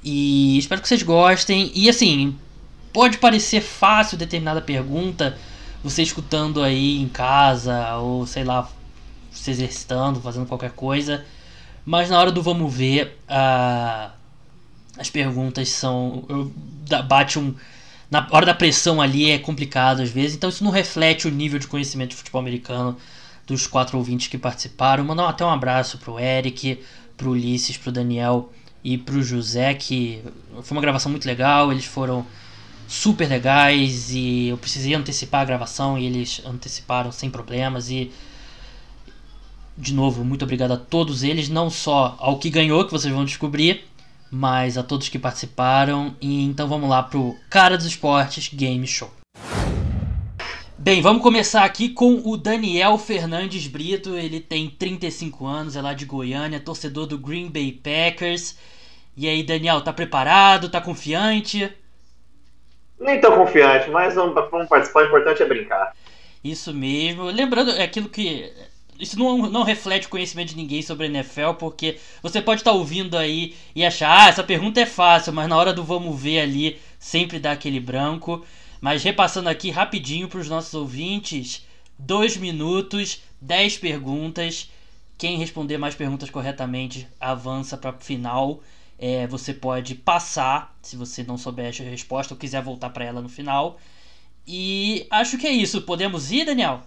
[0.04, 1.72] E espero que vocês gostem.
[1.76, 2.36] E assim,
[2.92, 5.38] pode parecer fácil determinada pergunta,
[5.84, 8.70] você escutando aí em casa, ou sei lá,
[9.32, 11.26] se exercitando, fazendo qualquer coisa.
[11.86, 14.12] Mas na hora do vamos ver, uh,
[14.98, 16.24] as perguntas são.
[16.30, 16.54] Eu,
[17.04, 17.56] bate um.
[18.10, 21.58] Na hora da pressão ali é complicado às vezes, então isso não reflete o nível
[21.58, 22.98] de conhecimento de futebol americano
[23.52, 25.04] dos quatro ouvintes que participaram.
[25.04, 26.80] Mandar até um abraço pro Eric,
[27.18, 28.52] pro Ulisses, pro Daniel
[28.84, 30.24] e pro José, que
[30.64, 31.72] foi uma gravação muito legal.
[31.72, 32.26] Eles foram
[32.88, 37.90] super legais e eu precisei antecipar a gravação e eles anteciparam sem problemas.
[37.90, 38.12] E
[39.78, 43.26] de novo, muito obrigado a todos eles, não só ao que ganhou, que vocês vão
[43.26, 43.86] descobrir,
[44.30, 46.16] mas a todos que participaram.
[46.22, 49.21] E então vamos lá pro Cara dos Esportes Game Show.
[50.84, 54.18] Bem, vamos começar aqui com o Daniel Fernandes Brito.
[54.18, 58.58] Ele tem 35 anos, é lá de Goiânia, torcedor do Green Bay Packers.
[59.16, 60.70] E aí, Daniel, tá preparado?
[60.70, 61.72] Tá confiante?
[63.00, 65.04] Nem tão confiante, mas vamos, vamos participar.
[65.04, 65.96] O importante é brincar.
[66.44, 67.26] Isso mesmo.
[67.26, 68.52] Lembrando, é aquilo que.
[69.00, 72.72] Isso não, não reflete o conhecimento de ninguém sobre a NFL, porque você pode estar
[72.72, 76.20] tá ouvindo aí e achar, ah, essa pergunta é fácil, mas na hora do vamos
[76.20, 78.44] ver ali, sempre dá aquele branco.
[78.82, 81.68] Mas repassando aqui rapidinho para os nossos ouvintes:
[82.00, 84.72] 2 minutos, 10 perguntas.
[85.20, 88.62] Quem responder mais perguntas corretamente avança para final.
[88.98, 93.22] É, você pode passar, se você não souber a resposta ou quiser voltar para ela
[93.22, 93.80] no final.
[94.48, 95.84] E acho que é isso.
[95.84, 96.82] Podemos ir, Daniel?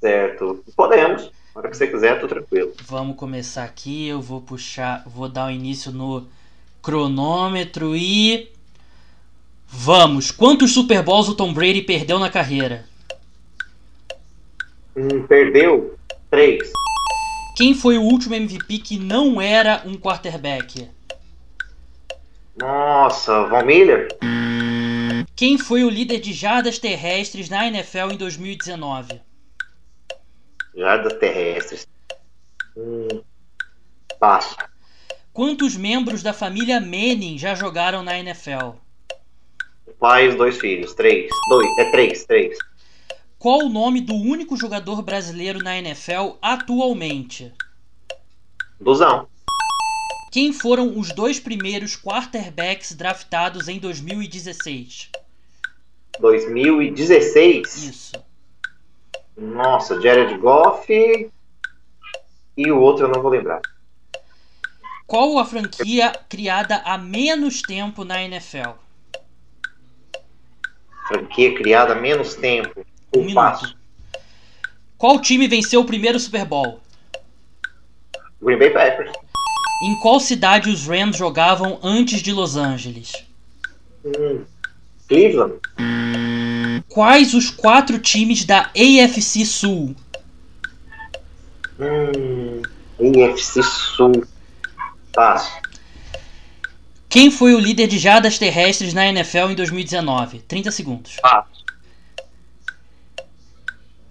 [0.00, 0.64] Certo.
[0.74, 1.30] Podemos.
[1.54, 2.72] Na hora que você quiser, tô tranquilo.
[2.86, 4.06] Vamos começar aqui.
[4.06, 6.26] Eu vou puxar, vou dar o início no
[6.82, 8.53] cronômetro e
[9.76, 12.86] Vamos, quantos Super Bowls o Tom Brady perdeu na carreira?
[14.96, 15.98] Hum, perdeu
[16.30, 16.70] três.
[17.56, 20.88] Quem foi o último MVP que não era um quarterback?
[22.56, 24.08] Nossa, Von Miller?
[25.36, 29.20] Quem foi o líder de jardas terrestres na NFL em 2019?
[30.76, 31.86] Jardas terrestres.
[32.76, 33.22] Hum,
[34.18, 34.56] passo.
[35.32, 38.83] Quantos membros da família Manning já jogaram na NFL?
[40.04, 40.92] Pai e dois filhos.
[40.92, 41.30] Três.
[41.48, 41.66] Dois.
[41.78, 42.58] É três, três.
[43.38, 47.50] Qual o nome do único jogador brasileiro na NFL atualmente?
[48.78, 49.26] Duzão.
[50.30, 55.10] Quem foram os dois primeiros quarterbacks draftados em 2016?
[56.20, 57.74] 2016?
[57.84, 58.24] Isso.
[59.34, 60.92] Nossa, Jared Goff
[62.56, 63.62] e o outro eu não vou lembrar.
[65.06, 68.83] Qual a franquia criada há menos tempo na NFL?
[71.08, 72.84] Franquia criada há menos tempo.
[73.14, 73.76] Um, um passo.
[74.96, 76.80] Qual time venceu o primeiro Super Bowl?
[78.42, 79.12] Green Bay Packers.
[79.82, 83.12] Em qual cidade os Rams jogavam antes de Los Angeles?
[84.04, 84.44] Hum,
[85.08, 85.54] Cleveland.
[86.88, 89.96] Quais os quatro times da AFC Sul?
[91.78, 92.62] Hum,
[92.98, 94.24] AFC Sul.
[95.12, 95.63] Passo.
[97.14, 100.40] Quem foi o líder de jadas terrestres na NFL em 2019?
[100.40, 101.16] 30 segundos.
[101.22, 101.44] Ah,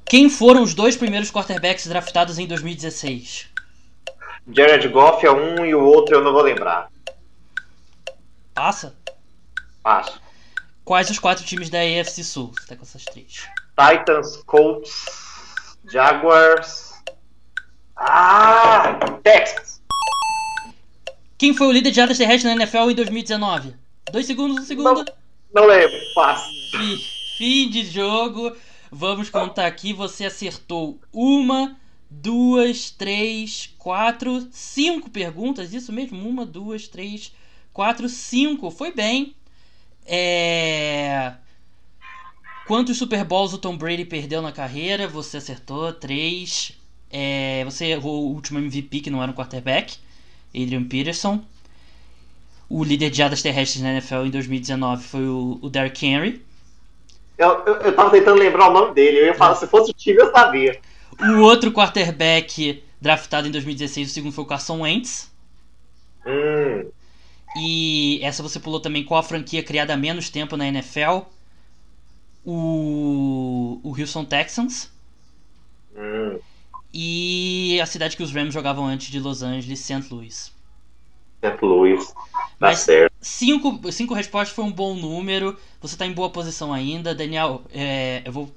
[0.06, 3.50] Quem foram os dois primeiros quarterbacks draftados em 2016?
[4.50, 6.90] Jared Goff é um e o outro eu não vou lembrar.
[8.54, 8.96] Passa?
[9.82, 10.22] Passo.
[10.86, 12.54] Quais os quatro times da AFC Sul?
[12.58, 13.50] Você tá com essas três.
[13.78, 15.04] Titans, Colts,
[15.92, 16.94] Jaguars.
[17.98, 18.98] Ah!
[19.22, 19.83] Texas.
[21.44, 23.74] Quem foi o líder de jadas terrestres na NFL em 2019?
[24.14, 25.04] Dois segundos, um segundo.
[25.54, 26.00] Não lembro.
[26.16, 26.50] Passo.
[26.72, 26.98] Fim,
[27.38, 28.56] fim de jogo.
[28.90, 29.92] Vamos contar aqui.
[29.92, 31.76] Você acertou uma,
[32.10, 35.74] duas, três, quatro, cinco perguntas.
[35.74, 36.18] Isso mesmo?
[36.26, 37.34] Uma, duas, três,
[37.74, 38.72] quatro, cinco.
[38.72, 39.36] Foi bem.
[40.06, 41.34] É...
[42.66, 45.10] Quantos Super Bowls o Tom Brady perdeu na carreira?
[45.10, 46.72] Você acertou três.
[47.12, 47.66] É...
[47.66, 49.98] Você errou o último MVP que não era um quarterback,
[50.56, 51.44] Adrian Peterson.
[52.70, 56.42] O líder de jadas terrestres na NFL em 2019 foi o, o Derrick Henry.
[57.38, 59.20] Eu, eu, eu tava tentando lembrar o nome dele.
[59.20, 60.80] Eu ia falar, se fosse o time, eu sabia.
[61.20, 65.32] O outro quarterback draftado em 2016, o segundo foi o Carson Wentz.
[66.26, 66.92] Hum,
[67.56, 71.26] E essa você pulou também qual a franquia criada há menos tempo na NFL?
[72.46, 74.90] O, o Houston Texans.
[75.96, 76.40] hum.
[76.94, 80.06] E a cidade que os Rams jogavam antes de Los Angeles, St.
[80.12, 80.52] Louis.
[81.44, 81.58] St.
[81.66, 82.06] Louis.
[82.14, 82.24] Tá
[82.60, 83.12] Mas- certo.
[83.20, 85.58] Cinco, cinco respostas foi um bom número.
[85.82, 87.16] Você está em boa posição ainda.
[87.16, 88.52] Daniel, é, eu vou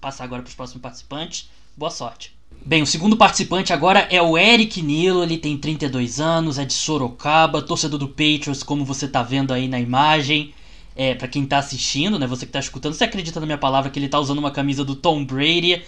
[0.00, 1.50] passar agora para os próximos participantes.
[1.76, 2.34] Boa sorte.
[2.64, 5.22] Bem, o segundo participante agora é o Eric Nilo.
[5.22, 9.66] Ele tem 32 anos, é de Sorocaba, torcedor do Patriots, como você está vendo aí
[9.66, 10.52] na imagem.
[10.94, 12.26] É, para quem está assistindo, né?
[12.26, 14.84] Você que está escutando, você acredita na minha palavra que ele está usando uma camisa
[14.84, 15.82] do Tom Brady.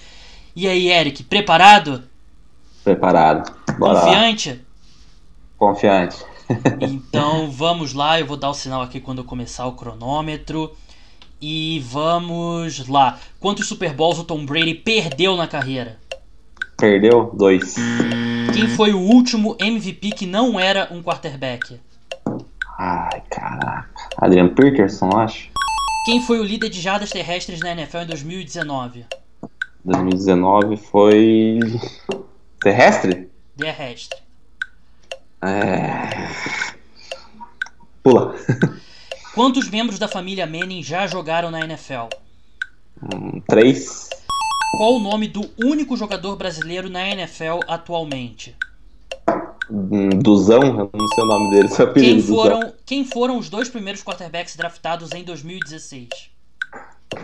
[0.55, 2.03] E aí, Eric, preparado?
[2.85, 3.51] Preparado.
[3.79, 4.01] Bora lá.
[4.03, 4.61] Confiante?
[5.57, 6.17] Confiante.
[6.83, 10.73] Então vamos lá, eu vou dar o sinal aqui quando eu começar o cronômetro.
[11.41, 13.19] E vamos lá.
[13.41, 15.99] Quantos Super Bowls o Tom Brady perdeu na carreira?
[16.77, 17.33] Perdeu?
[17.33, 17.75] Dois.
[18.53, 21.81] Quem foi o último MVP que não era um quarterback?
[22.79, 23.89] Ai, caraca.
[24.19, 25.51] Adrian Peterson, acho.
[26.05, 29.07] Quem foi o líder de jadas terrestres na NFL em 2019?
[29.85, 31.59] 2019 foi.
[32.61, 33.29] Terrestre?
[33.57, 34.19] Terrestre.
[35.43, 36.29] É.
[38.03, 38.35] Pula.
[39.35, 42.09] Quantos membros da família Manning já jogaram na NFL?
[43.03, 44.09] Hum, Três.
[44.77, 48.55] Qual o nome do único jogador brasileiro na NFL atualmente?
[49.71, 52.13] Hum, Duzão, eu não sei o nome dele, seu apelido.
[52.13, 52.37] Quem Duzão.
[52.37, 56.09] foram, quem foram os dois primeiros quarterbacks draftados em 2016?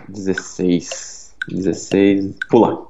[0.08, 1.17] 16.
[1.48, 2.34] 16.
[2.48, 2.86] Pula.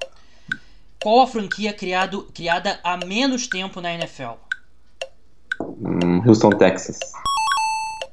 [1.01, 4.35] Qual a franquia criado, criada há menos tempo na NFL?
[5.61, 6.99] Hum, Houston, Texas.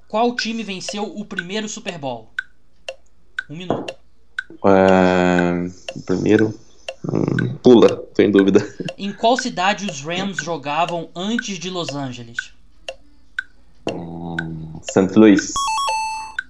[0.08, 2.30] Qual time venceu o primeiro Super Bowl?
[3.50, 3.96] Um minuto.
[4.66, 5.70] É,
[6.06, 6.58] Primeiro.
[7.12, 8.60] hum, Pula, tô em dúvida.
[8.98, 12.54] Em qual cidade os Rams jogavam antes de Los Angeles?
[13.92, 15.18] Hum, St.
[15.18, 15.52] Louis.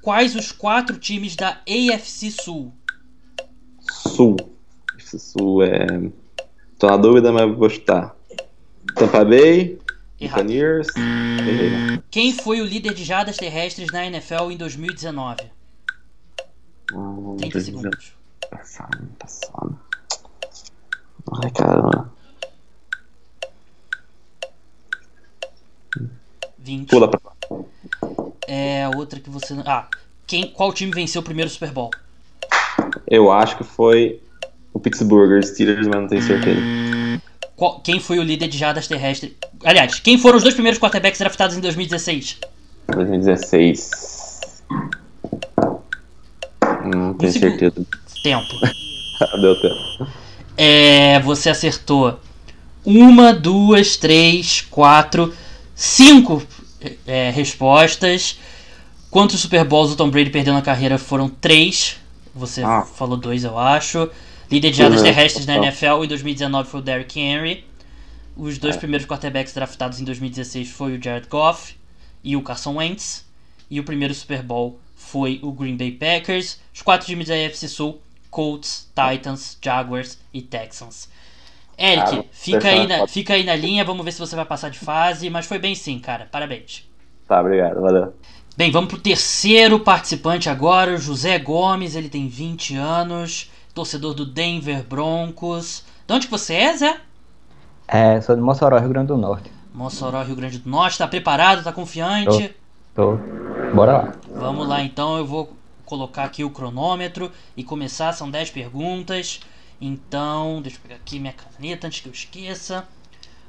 [0.02, 2.72] Quais os quatro times da AFC Sul?
[3.92, 4.36] Sul.
[4.98, 5.86] Esse Sul é.
[6.78, 8.16] Tô na dúvida, mas vou chutar.
[8.96, 9.80] Tampa Bay.
[10.20, 10.88] Buccaneers.
[10.96, 12.02] Né?
[12.10, 15.52] Quem foi o líder de jadas terrestres na NFL em 2019?
[16.94, 18.14] Hum, 30 segundos.
[18.50, 19.80] Passado, passado.
[21.44, 22.14] Ai, caramba.
[26.60, 26.90] 20.
[26.90, 27.36] Pula pra lá.
[28.48, 29.54] É outra que você.
[29.66, 29.88] Ah,
[30.26, 31.92] quem, qual time venceu o primeiro Super Bowl?
[33.10, 34.20] Eu acho que foi
[34.74, 36.60] o Pittsburgh Steelers, mas não tenho certeza.
[37.56, 39.32] Qual- quem foi o líder de jadas terrestres?
[39.64, 42.38] Aliás, quem foram os dois primeiros quarterbacks draftados em 2016?
[42.94, 44.62] 2016.
[46.84, 47.86] Não tenho certeza.
[48.24, 48.54] Tempo.
[49.42, 50.08] Deu tempo.
[50.58, 52.20] É, você acertou
[52.86, 55.34] uma, duas, três, quatro,
[55.74, 56.44] cinco
[57.08, 58.38] é, respostas.
[59.10, 61.98] Quantos Super Bowls o Tom Brady perdeu na carreira foram três.
[62.36, 62.82] Você Ah.
[62.84, 64.10] falou dois, eu acho.
[64.52, 65.06] Líder de jadas Uhum.
[65.06, 65.56] terrestres na.
[65.56, 67.66] NFL em 2019 foi o Derrick Henry.
[68.36, 68.80] Os dois É.
[68.80, 71.76] primeiros quarterbacks draftados em 2016 foi o Jared Goff
[72.24, 73.26] e o Carson Wentz.
[73.72, 76.60] E o primeiro Super Bowl foi o Green Bay Packers.
[76.74, 81.10] Os quatro times da AFC Sul, Colts, Titans, Jaguars e Texans.
[81.78, 84.80] Eric, fica, aí na, fica aí na linha, vamos ver se você vai passar de
[84.80, 86.28] fase, mas foi bem sim, cara.
[86.32, 86.88] Parabéns.
[87.28, 87.82] Tá, obrigado.
[87.82, 88.14] Valeu.
[88.58, 94.26] Bem, vamos pro terceiro participante agora, o José Gomes, ele tem 20 anos, torcedor do
[94.26, 95.84] Denver Broncos.
[96.08, 97.02] De onde que você é, Zé?
[97.86, 99.52] É, sou de Mossoró, Rio Grande do Norte.
[99.74, 100.98] Mossoró, Rio Grande do Norte.
[100.98, 101.66] Tá preparado?
[101.66, 102.56] Tá confiante?
[102.96, 103.18] Tô.
[103.74, 104.16] Bora lá.
[104.34, 105.54] Vamos lá então, eu vou
[105.86, 109.42] colocar aqui o cronômetro e começar, são 10 perguntas.
[109.82, 112.88] Então, deixa eu pegar aqui minha caneta antes que eu esqueça.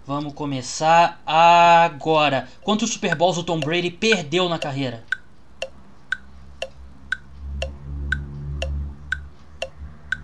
[0.06, 2.46] Vamos começar agora.
[2.62, 5.02] Quantos Super Bowls o Tom Brady perdeu na carreira?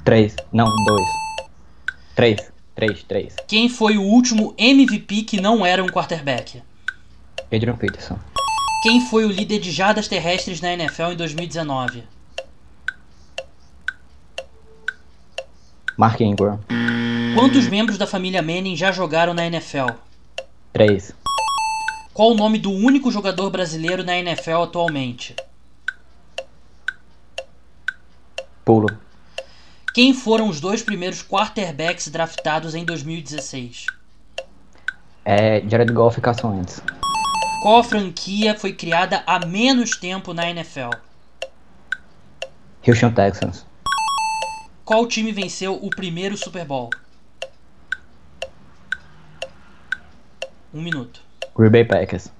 [0.04, 0.36] Três.
[0.52, 1.08] Não, dois.
[2.14, 2.52] Três.
[2.76, 3.36] Três, três.
[3.48, 6.62] Quem foi o último MVP que não era um quarterback?
[7.52, 8.18] Adrian Peterson.
[8.84, 12.04] Quem foi o líder de jardas terrestres na NFL em 2019?
[15.96, 16.60] Mark Ingram.
[17.34, 19.86] Quantos membros da família Manning já jogaram na NFL?
[20.72, 21.14] Três.
[22.12, 25.34] Qual o nome do único jogador brasileiro na NFL atualmente?
[28.62, 28.86] Pulo.
[29.94, 33.86] Quem foram os dois primeiros quarterbacks draftados em 2016?
[35.24, 36.82] É Jared Goff e Carson Wentz.
[37.62, 40.90] Qual franquia foi criada há menos tempo na NFL?
[42.86, 43.64] Houston Texans.
[44.84, 46.90] Qual time venceu o primeiro Super Bowl?
[50.72, 51.20] Um minuto.
[51.54, 52.30] Green Bay Packers.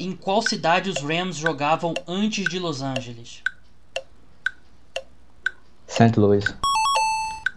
[0.00, 3.42] Em qual cidade os Rams jogavam antes de Los Angeles?
[5.86, 6.18] St.
[6.18, 6.44] Louis.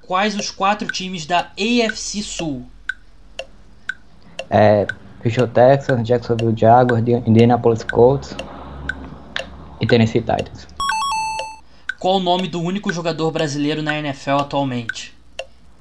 [0.01, 2.65] Quais os quatro times da AFC Sul?
[4.49, 4.87] É
[5.23, 8.35] Houston Texans, Jacksonville Jaguars, Indianapolis Colts
[9.79, 10.67] e Tennessee Titans.
[11.99, 15.13] Qual o nome do único jogador brasileiro na NFL atualmente?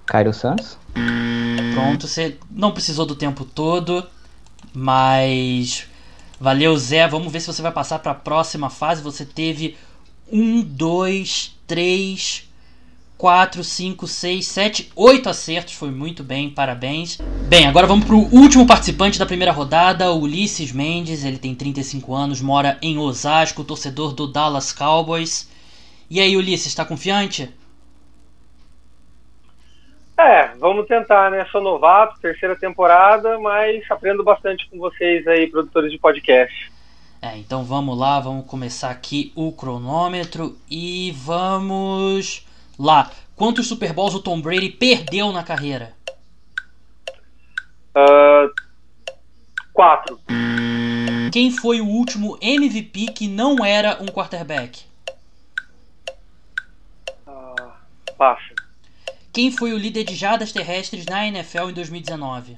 [0.04, 0.76] Cairo Santos.
[1.74, 4.06] Pronto, você não precisou do tempo todo,
[4.74, 5.86] mas
[6.40, 7.06] valeu Zé.
[7.08, 9.02] Vamos ver se você vai passar para a próxima fase.
[9.02, 9.76] Você teve
[10.30, 12.48] um, dois, três,
[13.16, 15.74] quatro, cinco, seis, sete, oito acertos.
[15.74, 17.18] Foi muito bem, parabéns.
[17.48, 21.24] Bem, agora vamos para o último participante da primeira rodada, Ulisses Mendes.
[21.24, 25.48] Ele tem 35 anos, mora em Osasco, torcedor do Dallas Cowboys.
[26.08, 27.50] E aí, Ulisses, está confiante?
[30.18, 31.46] É, vamos tentar, né?
[31.52, 36.72] Sou novato, terceira temporada, mas aprendo bastante com vocês aí, produtores de podcast.
[37.22, 42.44] É, então vamos lá, vamos começar aqui o cronômetro e vamos
[42.76, 43.12] lá.
[43.36, 45.92] Quantos Super Bowls o Tom Brady perdeu na carreira?
[47.94, 48.52] Uh,
[49.72, 50.18] quatro.
[51.32, 54.84] Quem foi o último MVP que não era um quarterback?
[57.24, 57.70] Uh,
[58.16, 58.47] passa.
[59.38, 62.56] Quem foi o líder de jardas terrestres na NFL em 2019?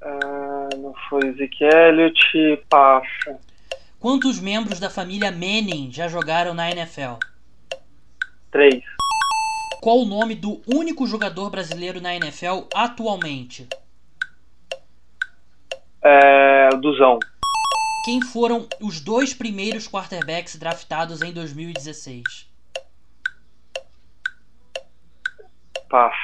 [0.00, 3.40] Uh, não foi Zeke Elliott, passa.
[3.98, 7.14] Quantos membros da família Manning já jogaram na NFL?
[8.52, 8.84] Três.
[9.80, 13.66] Qual o nome do único jogador brasileiro na NFL atualmente?
[16.04, 17.18] É, Duzão.
[18.04, 22.51] Quem foram os dois primeiros quarterbacks draftados em 2016?
[25.92, 26.16] Passa.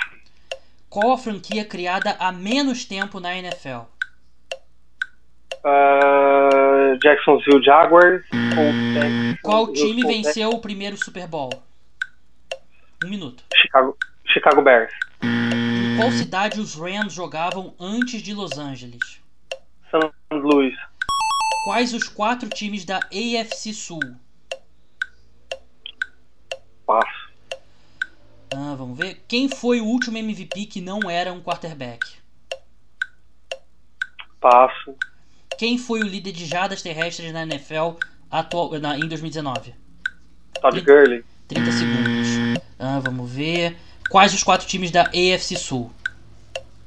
[0.88, 3.84] Qual a franquia criada há menos tempo na NFL?
[5.62, 8.24] Uh, Jacksonville Jaguars.
[9.42, 11.50] Qual time venceu o primeiro Super Bowl?
[13.04, 13.44] Um minuto.
[13.54, 13.94] Chicago,
[14.24, 14.94] Chicago Bears.
[15.22, 19.20] Em qual cidade os Rams jogavam antes de Los Angeles?
[19.88, 20.10] St.
[20.32, 20.74] Louis.
[21.66, 24.00] Quais os quatro times da AFC Sul?
[26.86, 27.27] Passo.
[28.54, 29.22] Ah, vamos ver.
[29.28, 32.06] Quem foi o último MVP que não era um quarterback?
[34.40, 34.94] Passo.
[35.58, 37.96] Quem foi o líder de jardas terrestres na NFL
[38.30, 39.74] atual, na, em 2019?
[40.60, 41.24] Todd Gurley.
[41.48, 42.28] 30 segundos.
[42.78, 43.76] Ah, vamos ver.
[44.10, 45.92] Quais os quatro times da AFC Sul?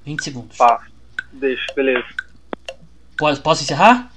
[0.06, 0.58] 20 segundos.
[0.58, 0.92] Passo.
[1.34, 2.08] Deixa, beleza.
[3.18, 4.12] Posso, posso encerrar?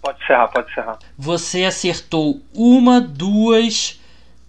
[0.00, 0.98] Pode encerrar, pode encerrar.
[1.16, 4.00] Você acertou uma, duas,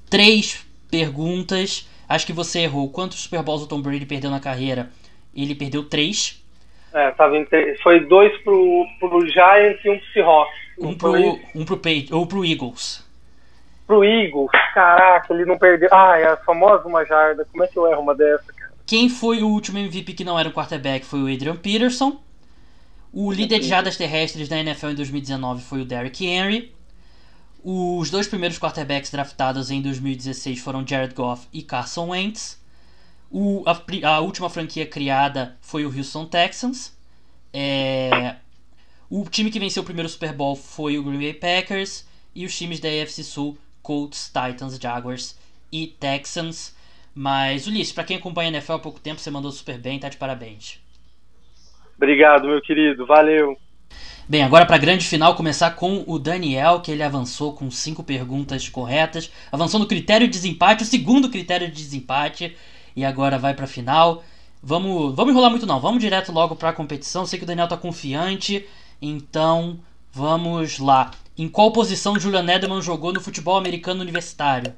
[0.10, 1.89] três perguntas.
[2.10, 2.90] Acho que você errou.
[2.90, 4.90] Quantos Super Bowls o Tom Brady perdeu na carreira?
[5.34, 6.44] Ele perdeu três.
[6.92, 7.80] É, tava em três.
[7.82, 10.60] Foi dois pro, pro Giants e um pro Seahawks.
[10.80, 11.14] Um pro,
[11.56, 13.08] um pro, Page, ou pro Eagles.
[13.86, 14.50] Pro Eagles?
[14.74, 15.90] Caraca, ele não perdeu.
[15.92, 17.46] Ah, é a famosa uma jarda.
[17.52, 18.74] Como é que eu erro uma dessa, cara?
[18.88, 22.20] Quem foi o último MVP que não era um quarterback foi o Adrian Peterson.
[23.14, 26.74] O líder de jardas terrestres da NFL em 2019 foi o Derrick Henry.
[27.64, 32.60] Os dois primeiros quarterbacks draftados em 2016 foram Jared Goff e Carson Wentz.
[33.30, 36.98] O, a, a, última franquia criada foi o Houston Texans.
[37.54, 38.38] É,
[39.10, 42.08] o time que venceu o primeiro Super Bowl foi o Green Bay Packers.
[42.34, 45.38] E os times da AFC Sul, Colts, Titans, Jaguars
[45.72, 46.76] e Texans.
[47.14, 50.08] Mas, Ulisses, para quem acompanha a NFL há pouco tempo, você mandou super bem, tá
[50.08, 50.80] de parabéns.
[51.98, 53.06] Obrigado, meu querido.
[53.06, 53.58] Valeu.
[54.30, 58.04] Bem, agora para a grande final, começar com o Daniel, que ele avançou com cinco
[58.04, 59.32] perguntas corretas.
[59.52, 62.56] Avançou no critério de desempate, o segundo critério de desempate.
[62.96, 64.24] E agora vai para a final.
[64.62, 67.26] Vamos, vamos enrolar muito não, vamos direto logo para a competição.
[67.26, 68.68] Sei que o Daniel tá confiante,
[69.02, 69.80] então
[70.14, 71.10] vamos lá.
[71.36, 74.76] Em qual posição Julian Edelman jogou no futebol americano universitário?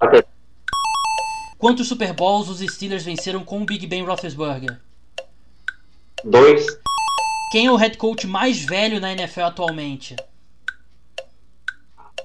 [0.00, 0.24] Ok.
[1.56, 4.80] Quantos Super Bowls os Steelers venceram com o Big Ben Roethlisberger?
[6.24, 6.66] Dois.
[7.52, 10.16] Quem é o head coach mais velho na NFL atualmente?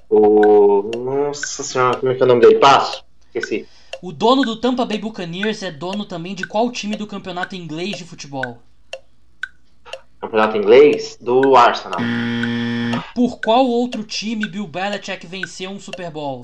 [0.09, 0.89] O.
[0.95, 2.59] Nossa senhora, como é que é o nome dele?
[2.59, 3.03] Passo.
[3.25, 3.67] Esqueci.
[4.01, 7.97] O dono do Tampa Bay Buccaneers é dono também de qual time do campeonato inglês
[7.97, 8.63] de futebol?
[10.21, 11.99] Campeonato inglês do Arsenal.
[13.13, 16.39] Por qual outro time Bill Belichick venceu um Super Bowl?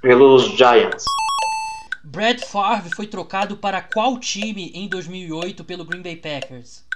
[0.00, 1.04] Pelos Giants.
[2.08, 6.86] Brad Favre foi trocado para qual time em 2008 pelo Green Bay Packers?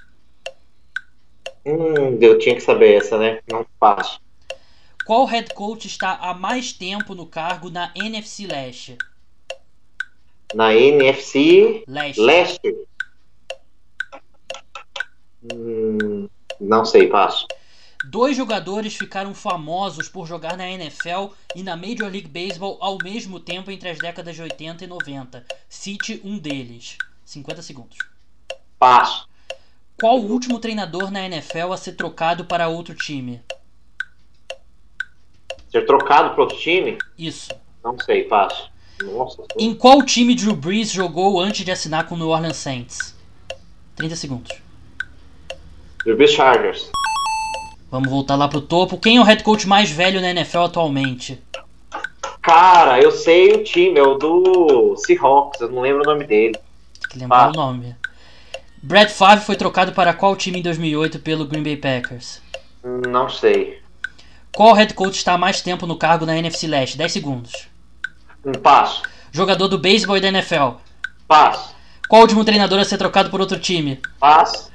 [1.67, 3.41] Hum, eu tinha que saber essa, né?
[3.51, 4.21] Não passo.
[5.05, 8.97] Qual head coach está há mais tempo no cargo na NFC Leste?
[10.55, 12.21] Na NFC Leste.
[12.21, 12.77] Leste.
[15.53, 16.29] Hum,
[16.61, 17.49] não sei, passo.
[18.11, 23.39] Dois jogadores ficaram famosos por jogar na NFL e na Major League Baseball ao mesmo
[23.39, 25.47] tempo entre as décadas de 80 e 90.
[25.69, 26.99] Cite um deles.
[27.25, 27.99] 50 segundos.
[28.81, 29.29] Passo.
[29.97, 33.41] Qual o último treinador na NFL a ser trocado para outro time?
[35.71, 36.99] Ser trocado para outro time?
[37.17, 37.53] Isso.
[37.85, 38.73] Não sei, passo.
[39.05, 39.45] Nossa.
[39.57, 43.15] Em qual time Drew Brees jogou antes de assinar com o New Orleans Saints?
[43.95, 44.59] 30 segundos.
[46.05, 46.91] Derby Chargers.
[47.91, 48.99] Vamos voltar lá pro topo.
[48.99, 51.43] Quem é o head coach mais velho na NFL atualmente?
[52.43, 56.55] Cara, eu sei o time, é o do Seahawks, eu não lembro o nome dele.
[56.55, 57.49] Tem que lembrar Ah.
[57.49, 57.97] o nome.
[58.83, 62.41] Brad Favre foi trocado para qual time em 2008 pelo Green Bay Packers?
[62.83, 63.81] Não sei.
[64.55, 66.97] Qual head coach está há mais tempo no cargo na NFC Leste?
[66.97, 67.53] 10 segundos.
[68.45, 69.03] Um passo.
[69.31, 70.77] Jogador do beisebol e da NFL.
[71.29, 71.75] Passo.
[72.09, 74.01] Qual o último treinador a ser trocado por outro time?
[74.19, 74.71] Passo.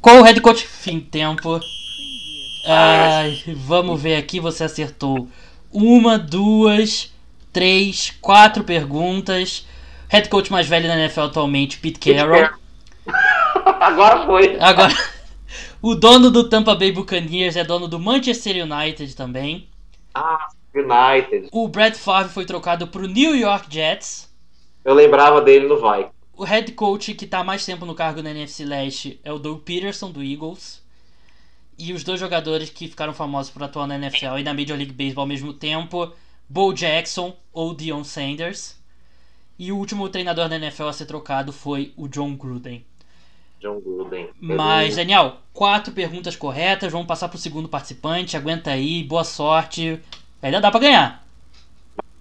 [0.00, 0.66] Qual o head coach.
[0.66, 1.60] Fim, tempo.
[2.66, 5.28] Ai, vamos ver aqui, você acertou.
[5.72, 7.12] Uma, duas,
[7.52, 9.66] três, quatro perguntas.
[10.08, 12.48] Head coach mais velho da NFL atualmente, Pete Carroll.
[13.80, 14.56] Agora foi.
[14.60, 14.94] Agora,
[15.82, 19.68] o dono do Tampa Bay Buccaneers é dono do Manchester United também.
[20.14, 21.48] Ah, United.
[21.52, 24.32] O Brad Favre foi trocado para o New York Jets.
[24.84, 26.10] Eu lembrava dele no Vai.
[26.36, 29.60] O head coach que há mais tempo no cargo na NFC Leste é o Doug
[29.60, 30.83] Peterson do Eagles.
[31.78, 34.92] E os dois jogadores que ficaram famosos por atuar na NFL e na Major League
[34.92, 36.12] Baseball ao mesmo tempo,
[36.48, 38.78] Bo Jackson ou Deion Sanders.
[39.58, 42.84] E o último treinador da NFL a ser trocado foi o John Gruden.
[43.60, 44.28] John Gruden.
[44.40, 46.92] Mas, Daniel, quatro perguntas corretas.
[46.92, 48.36] Vamos passar pro segundo participante.
[48.36, 50.00] Aguenta aí, boa sorte.
[50.42, 51.24] Ainda dá pra ganhar.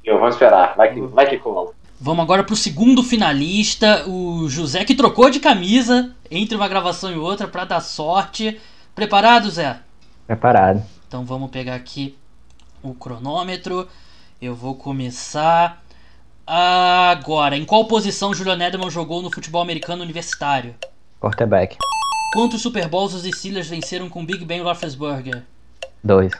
[0.03, 0.75] Eu, vamos esperar.
[0.75, 1.73] Vai que, vai que cola.
[1.99, 7.17] Vamos agora pro segundo finalista, o José que trocou de camisa entre uma gravação e
[7.17, 8.59] outra pra dar sorte.
[8.95, 9.79] Preparado, Zé?
[10.27, 10.83] Preparado.
[11.07, 12.17] Então vamos pegar aqui
[12.81, 13.87] o cronômetro.
[14.41, 15.83] Eu vou começar
[16.45, 17.57] agora.
[17.57, 20.75] Em qual posição Julian Edelman jogou no futebol americano universitário?
[21.19, 21.77] Quarterback.
[22.33, 25.43] Quantos Super Bowls os Steelers venceram com Big Ben Roethlisberger?
[26.03, 26.31] Dois.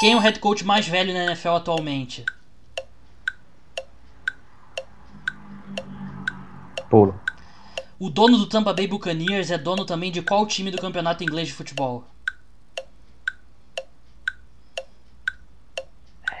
[0.00, 2.24] Quem é o head coach mais velho na NFL atualmente?
[6.90, 7.18] Pulo.
[8.00, 11.48] O dono do Tampa Bay Buccaneers é dono também de qual time do campeonato inglês
[11.48, 12.04] de futebol?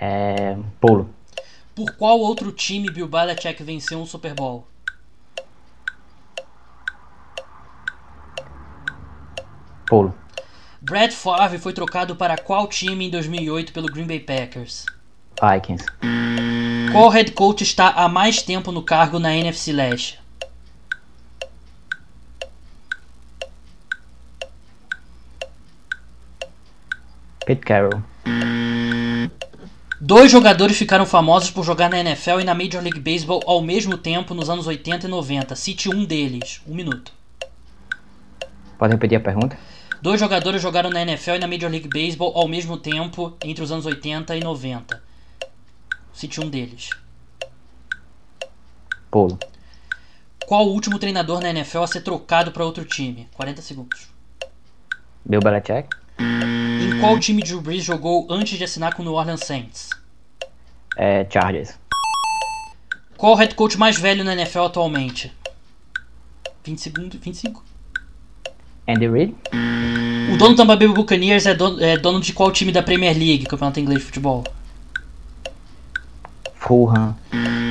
[0.00, 0.56] É.
[0.80, 1.12] Pulo.
[1.74, 4.68] Por qual outro time Bill Belichick venceu um Super Bowl?
[9.86, 10.14] Pulo.
[10.80, 14.86] Brad Favre foi trocado para qual time em 2008 pelo Green Bay Packers?
[15.42, 15.84] Vikings.
[16.92, 20.27] Qual head coach está há mais tempo no cargo na NFC Leste?
[27.48, 28.02] Pete Carroll.
[29.98, 33.96] Dois jogadores ficaram famosos por jogar na NFL e na Major League Baseball ao mesmo
[33.96, 35.56] tempo nos anos 80 e 90.
[35.56, 36.60] Cite um deles.
[36.68, 37.10] Um minuto.
[38.76, 39.58] Pode repetir a pergunta?
[40.02, 43.72] Dois jogadores jogaram na NFL e na Major League Baseball ao mesmo tempo entre os
[43.72, 45.02] anos 80 e 90.
[46.12, 46.90] Cite um deles.
[49.10, 49.38] Pulo.
[50.46, 53.26] Qual o último treinador na NFL a ser trocado para outro time?
[53.32, 54.06] 40 segundos.
[55.24, 55.88] Bill Belichick.
[57.00, 59.90] Qual time Drew Brees jogou antes de assinar com o New Orleans Saints?
[60.96, 61.26] É.
[61.30, 61.78] Chargers.
[63.16, 65.32] Qual o head coach mais velho na NFL atualmente?
[66.64, 67.64] 20 segundos, 25.
[68.86, 69.34] Andy Reid?
[70.32, 73.16] O dono do Tampa Bay Buccaneers é dono, é dono de qual time da Premier
[73.16, 74.44] League, Campeonato Inglês de Futebol?
[76.54, 77.16] Fulham.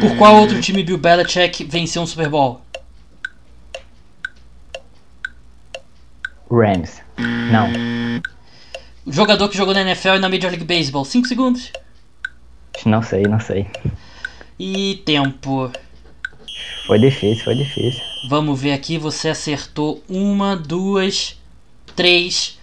[0.01, 2.61] Por qual outro time Bill Belichick venceu um Super Bowl?
[6.49, 7.01] Rams.
[7.51, 7.67] Não.
[9.10, 11.05] Jogador que jogou na NFL e na Major League Baseball?
[11.05, 11.72] 5 segundos.
[12.86, 13.66] Não sei, não sei.
[14.60, 15.72] E tempo.
[16.86, 18.01] Foi difícil, foi difícil.
[18.30, 21.38] Vamos ver aqui, você acertou uma, duas,
[21.95, 22.58] três.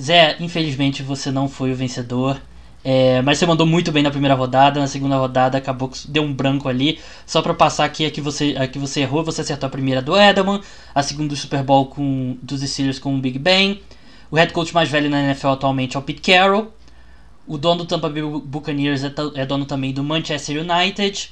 [0.00, 2.40] Zé, infelizmente você não foi o vencedor.
[2.84, 6.22] É, mas você mandou muito bem na primeira rodada, na segunda rodada acabou que deu
[6.22, 6.98] um branco ali.
[7.26, 10.60] Só pra passar aqui, aqui você, aqui você errou, você acertou a primeira do Edelman,
[10.94, 13.80] a segunda do Super Bowl com, dos Steelers com o Big Ben.
[14.32, 16.72] O head coach mais velho na NFL atualmente é o Pete Carroll.
[17.46, 21.30] O dono do Tampa Bay Buccaneers é, é dono também do Manchester United.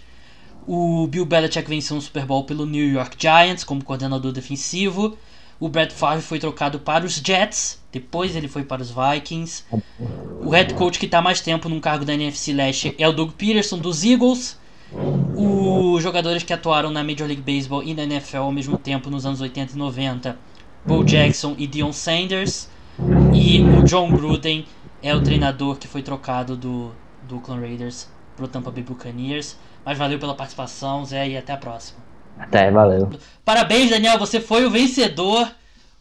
[0.67, 5.17] O Bill Belichick venceu um Super Bowl pelo New York Giants como coordenador defensivo.
[5.59, 9.65] O Brett Favre foi trocado para os Jets, depois ele foi para os Vikings.
[10.43, 13.31] O head coach que está mais tempo num cargo da NFC Leste é o Doug
[13.31, 14.59] Peterson dos Eagles.
[15.35, 19.25] Os jogadores que atuaram na Major League Baseball e na NFL ao mesmo tempo nos
[19.25, 20.39] anos 80 e 90,
[20.85, 22.69] Bo Jackson e Dion Sanders.
[23.35, 24.67] E o John Gruden
[25.03, 26.93] é o treinador que foi trocado do,
[27.23, 29.57] do Oakland Raiders pro Tampa Bay Buccaneers.
[29.85, 31.99] Mas valeu pela participação, Zé, e até a próxima.
[32.39, 33.11] Até, valeu.
[33.45, 35.51] Parabéns, Daniel, você foi o vencedor.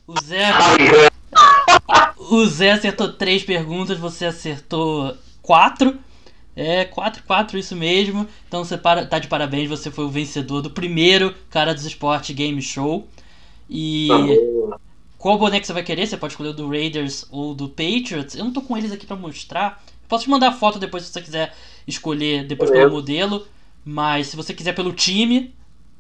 [0.06, 0.50] O Zé,
[2.18, 5.98] o Zé acertou três perguntas, você acertou quatro.
[6.56, 8.28] É, quatro, quatro, isso mesmo.
[8.48, 12.36] Então você para, tá de parabéns, você foi o vencedor do primeiro Cara dos Esportes
[12.36, 13.08] Game Show.
[13.70, 14.08] E
[14.70, 14.80] Tá.
[15.20, 16.08] Qual boneco você vai querer?
[16.08, 18.36] Você pode escolher o do Raiders ou do Patriots.
[18.36, 19.84] Eu não tô com eles aqui pra mostrar.
[20.08, 21.54] Posso te mandar foto depois se você quiser
[21.86, 23.46] escolher depois pelo modelo.
[23.84, 25.54] Mas se você quiser pelo time,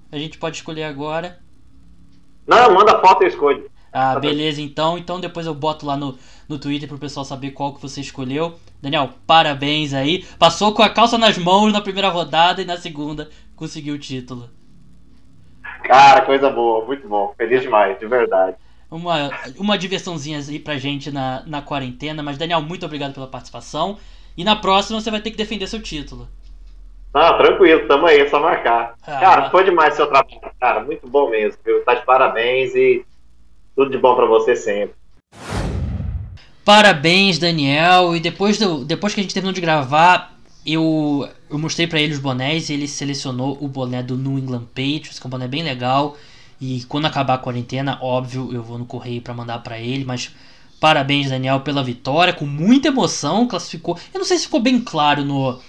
[0.10, 1.38] a gente pode escolher agora.
[2.48, 3.70] Não, manda foto e eu escolho.
[3.92, 4.98] Ah, beleza então.
[4.98, 6.18] Então depois eu boto lá no,
[6.48, 8.58] no Twitter pro pessoal saber qual que você escolheu.
[8.82, 10.24] Daniel, parabéns aí.
[10.40, 14.50] Passou com a calça nas mãos na primeira rodada e na segunda conseguiu o título.
[15.84, 17.34] Cara, coisa boa, muito bom.
[17.38, 18.56] Feliz demais, de verdade.
[18.90, 22.24] Uma, uma diversãozinha aí pra gente na, na quarentena.
[22.24, 23.98] Mas, Daniel, muito obrigado pela participação.
[24.36, 26.28] E na próxima você vai ter que defender seu título.
[27.14, 28.96] Não, tranquilo, tamo aí, é só marcar.
[29.06, 29.20] Ah.
[29.20, 31.84] Cara, foi demais seu trabalho, cara, muito bom mesmo, viu?
[31.84, 33.04] Tá de parabéns e
[33.76, 34.96] tudo de bom pra você sempre.
[36.64, 38.16] Parabéns, Daniel.
[38.16, 42.14] E depois, do, depois que a gente terminou de gravar, eu, eu mostrei pra ele
[42.14, 45.48] os bonés e ele selecionou o boné do New England Patriots, que é um boné
[45.48, 46.16] bem legal.
[46.62, 50.04] E quando acabar a quarentena, óbvio, eu vou no correio pra mandar pra ele.
[50.04, 50.32] Mas
[50.80, 53.48] parabéns, Daniel, pela vitória, com muita emoção.
[53.48, 53.98] Classificou.
[54.14, 55.60] Eu não sei se ficou bem claro no,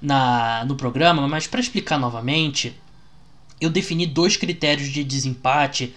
[0.00, 2.78] na, no programa, mas pra explicar novamente,
[3.60, 5.94] eu defini dois critérios de desempate,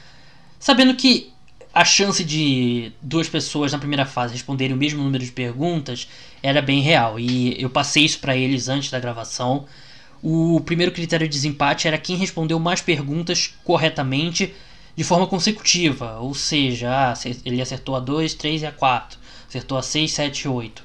[0.60, 1.32] sabendo que
[1.74, 6.08] a chance de duas pessoas na primeira fase responderem o mesmo número de perguntas
[6.42, 7.20] era bem real.
[7.20, 9.66] E eu passei isso para eles antes da gravação.
[10.22, 14.54] O primeiro critério de desempate era quem respondeu mais perguntas corretamente
[14.96, 16.20] de forma consecutiva.
[16.20, 17.14] Ou seja, ah,
[17.46, 19.18] ele acertou a 2, 3 e a 4.
[19.48, 20.84] Acertou a 6, 7 e 8.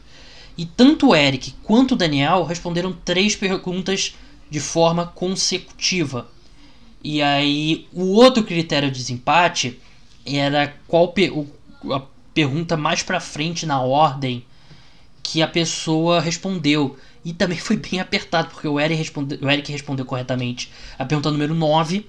[0.56, 4.14] E tanto o Eric quanto o Daniel responderam três perguntas
[4.48, 6.28] de forma consecutiva.
[7.02, 9.80] E aí, o outro critério de desempate
[10.24, 11.12] era qual
[11.92, 14.44] a pergunta mais pra frente na ordem
[15.22, 16.96] que a pessoa respondeu.
[17.24, 21.30] E também foi bem apertado, porque o Eric, responde, o Eric respondeu corretamente a pergunta
[21.30, 22.06] número 9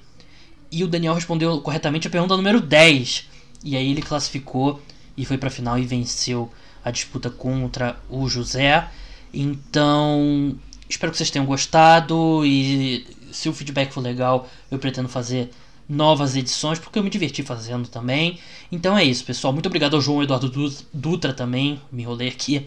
[0.71, 3.29] e o Daniel respondeu corretamente a pergunta número 10.
[3.63, 4.81] E aí ele classificou
[5.15, 6.51] e foi pra final e venceu
[6.83, 8.87] a disputa contra o José.
[9.33, 10.55] Então,
[10.89, 15.49] espero que vocês tenham gostado e se o feedback for legal, eu pretendo fazer
[15.87, 18.39] novas edições, porque eu me diverti fazendo também.
[18.71, 19.53] Então é isso, pessoal.
[19.53, 22.65] Muito obrigado ao João Eduardo Du- Dutra também, me enrolei aqui,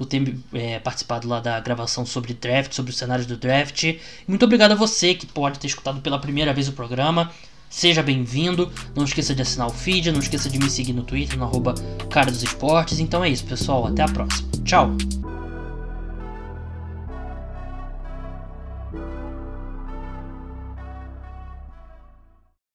[0.00, 3.96] por ter é, participado lá da gravação sobre draft, sobre os cenários do draft.
[4.26, 7.30] Muito obrigado a você que pode ter escutado pela primeira vez o programa.
[7.68, 8.72] Seja bem-vindo.
[8.96, 11.74] Não esqueça de assinar o feed, não esqueça de me seguir no Twitter, no arroba
[12.08, 12.98] Cara dos Esportes.
[12.98, 13.86] Então é isso, pessoal.
[13.86, 14.48] Até a próxima.
[14.64, 15.19] Tchau!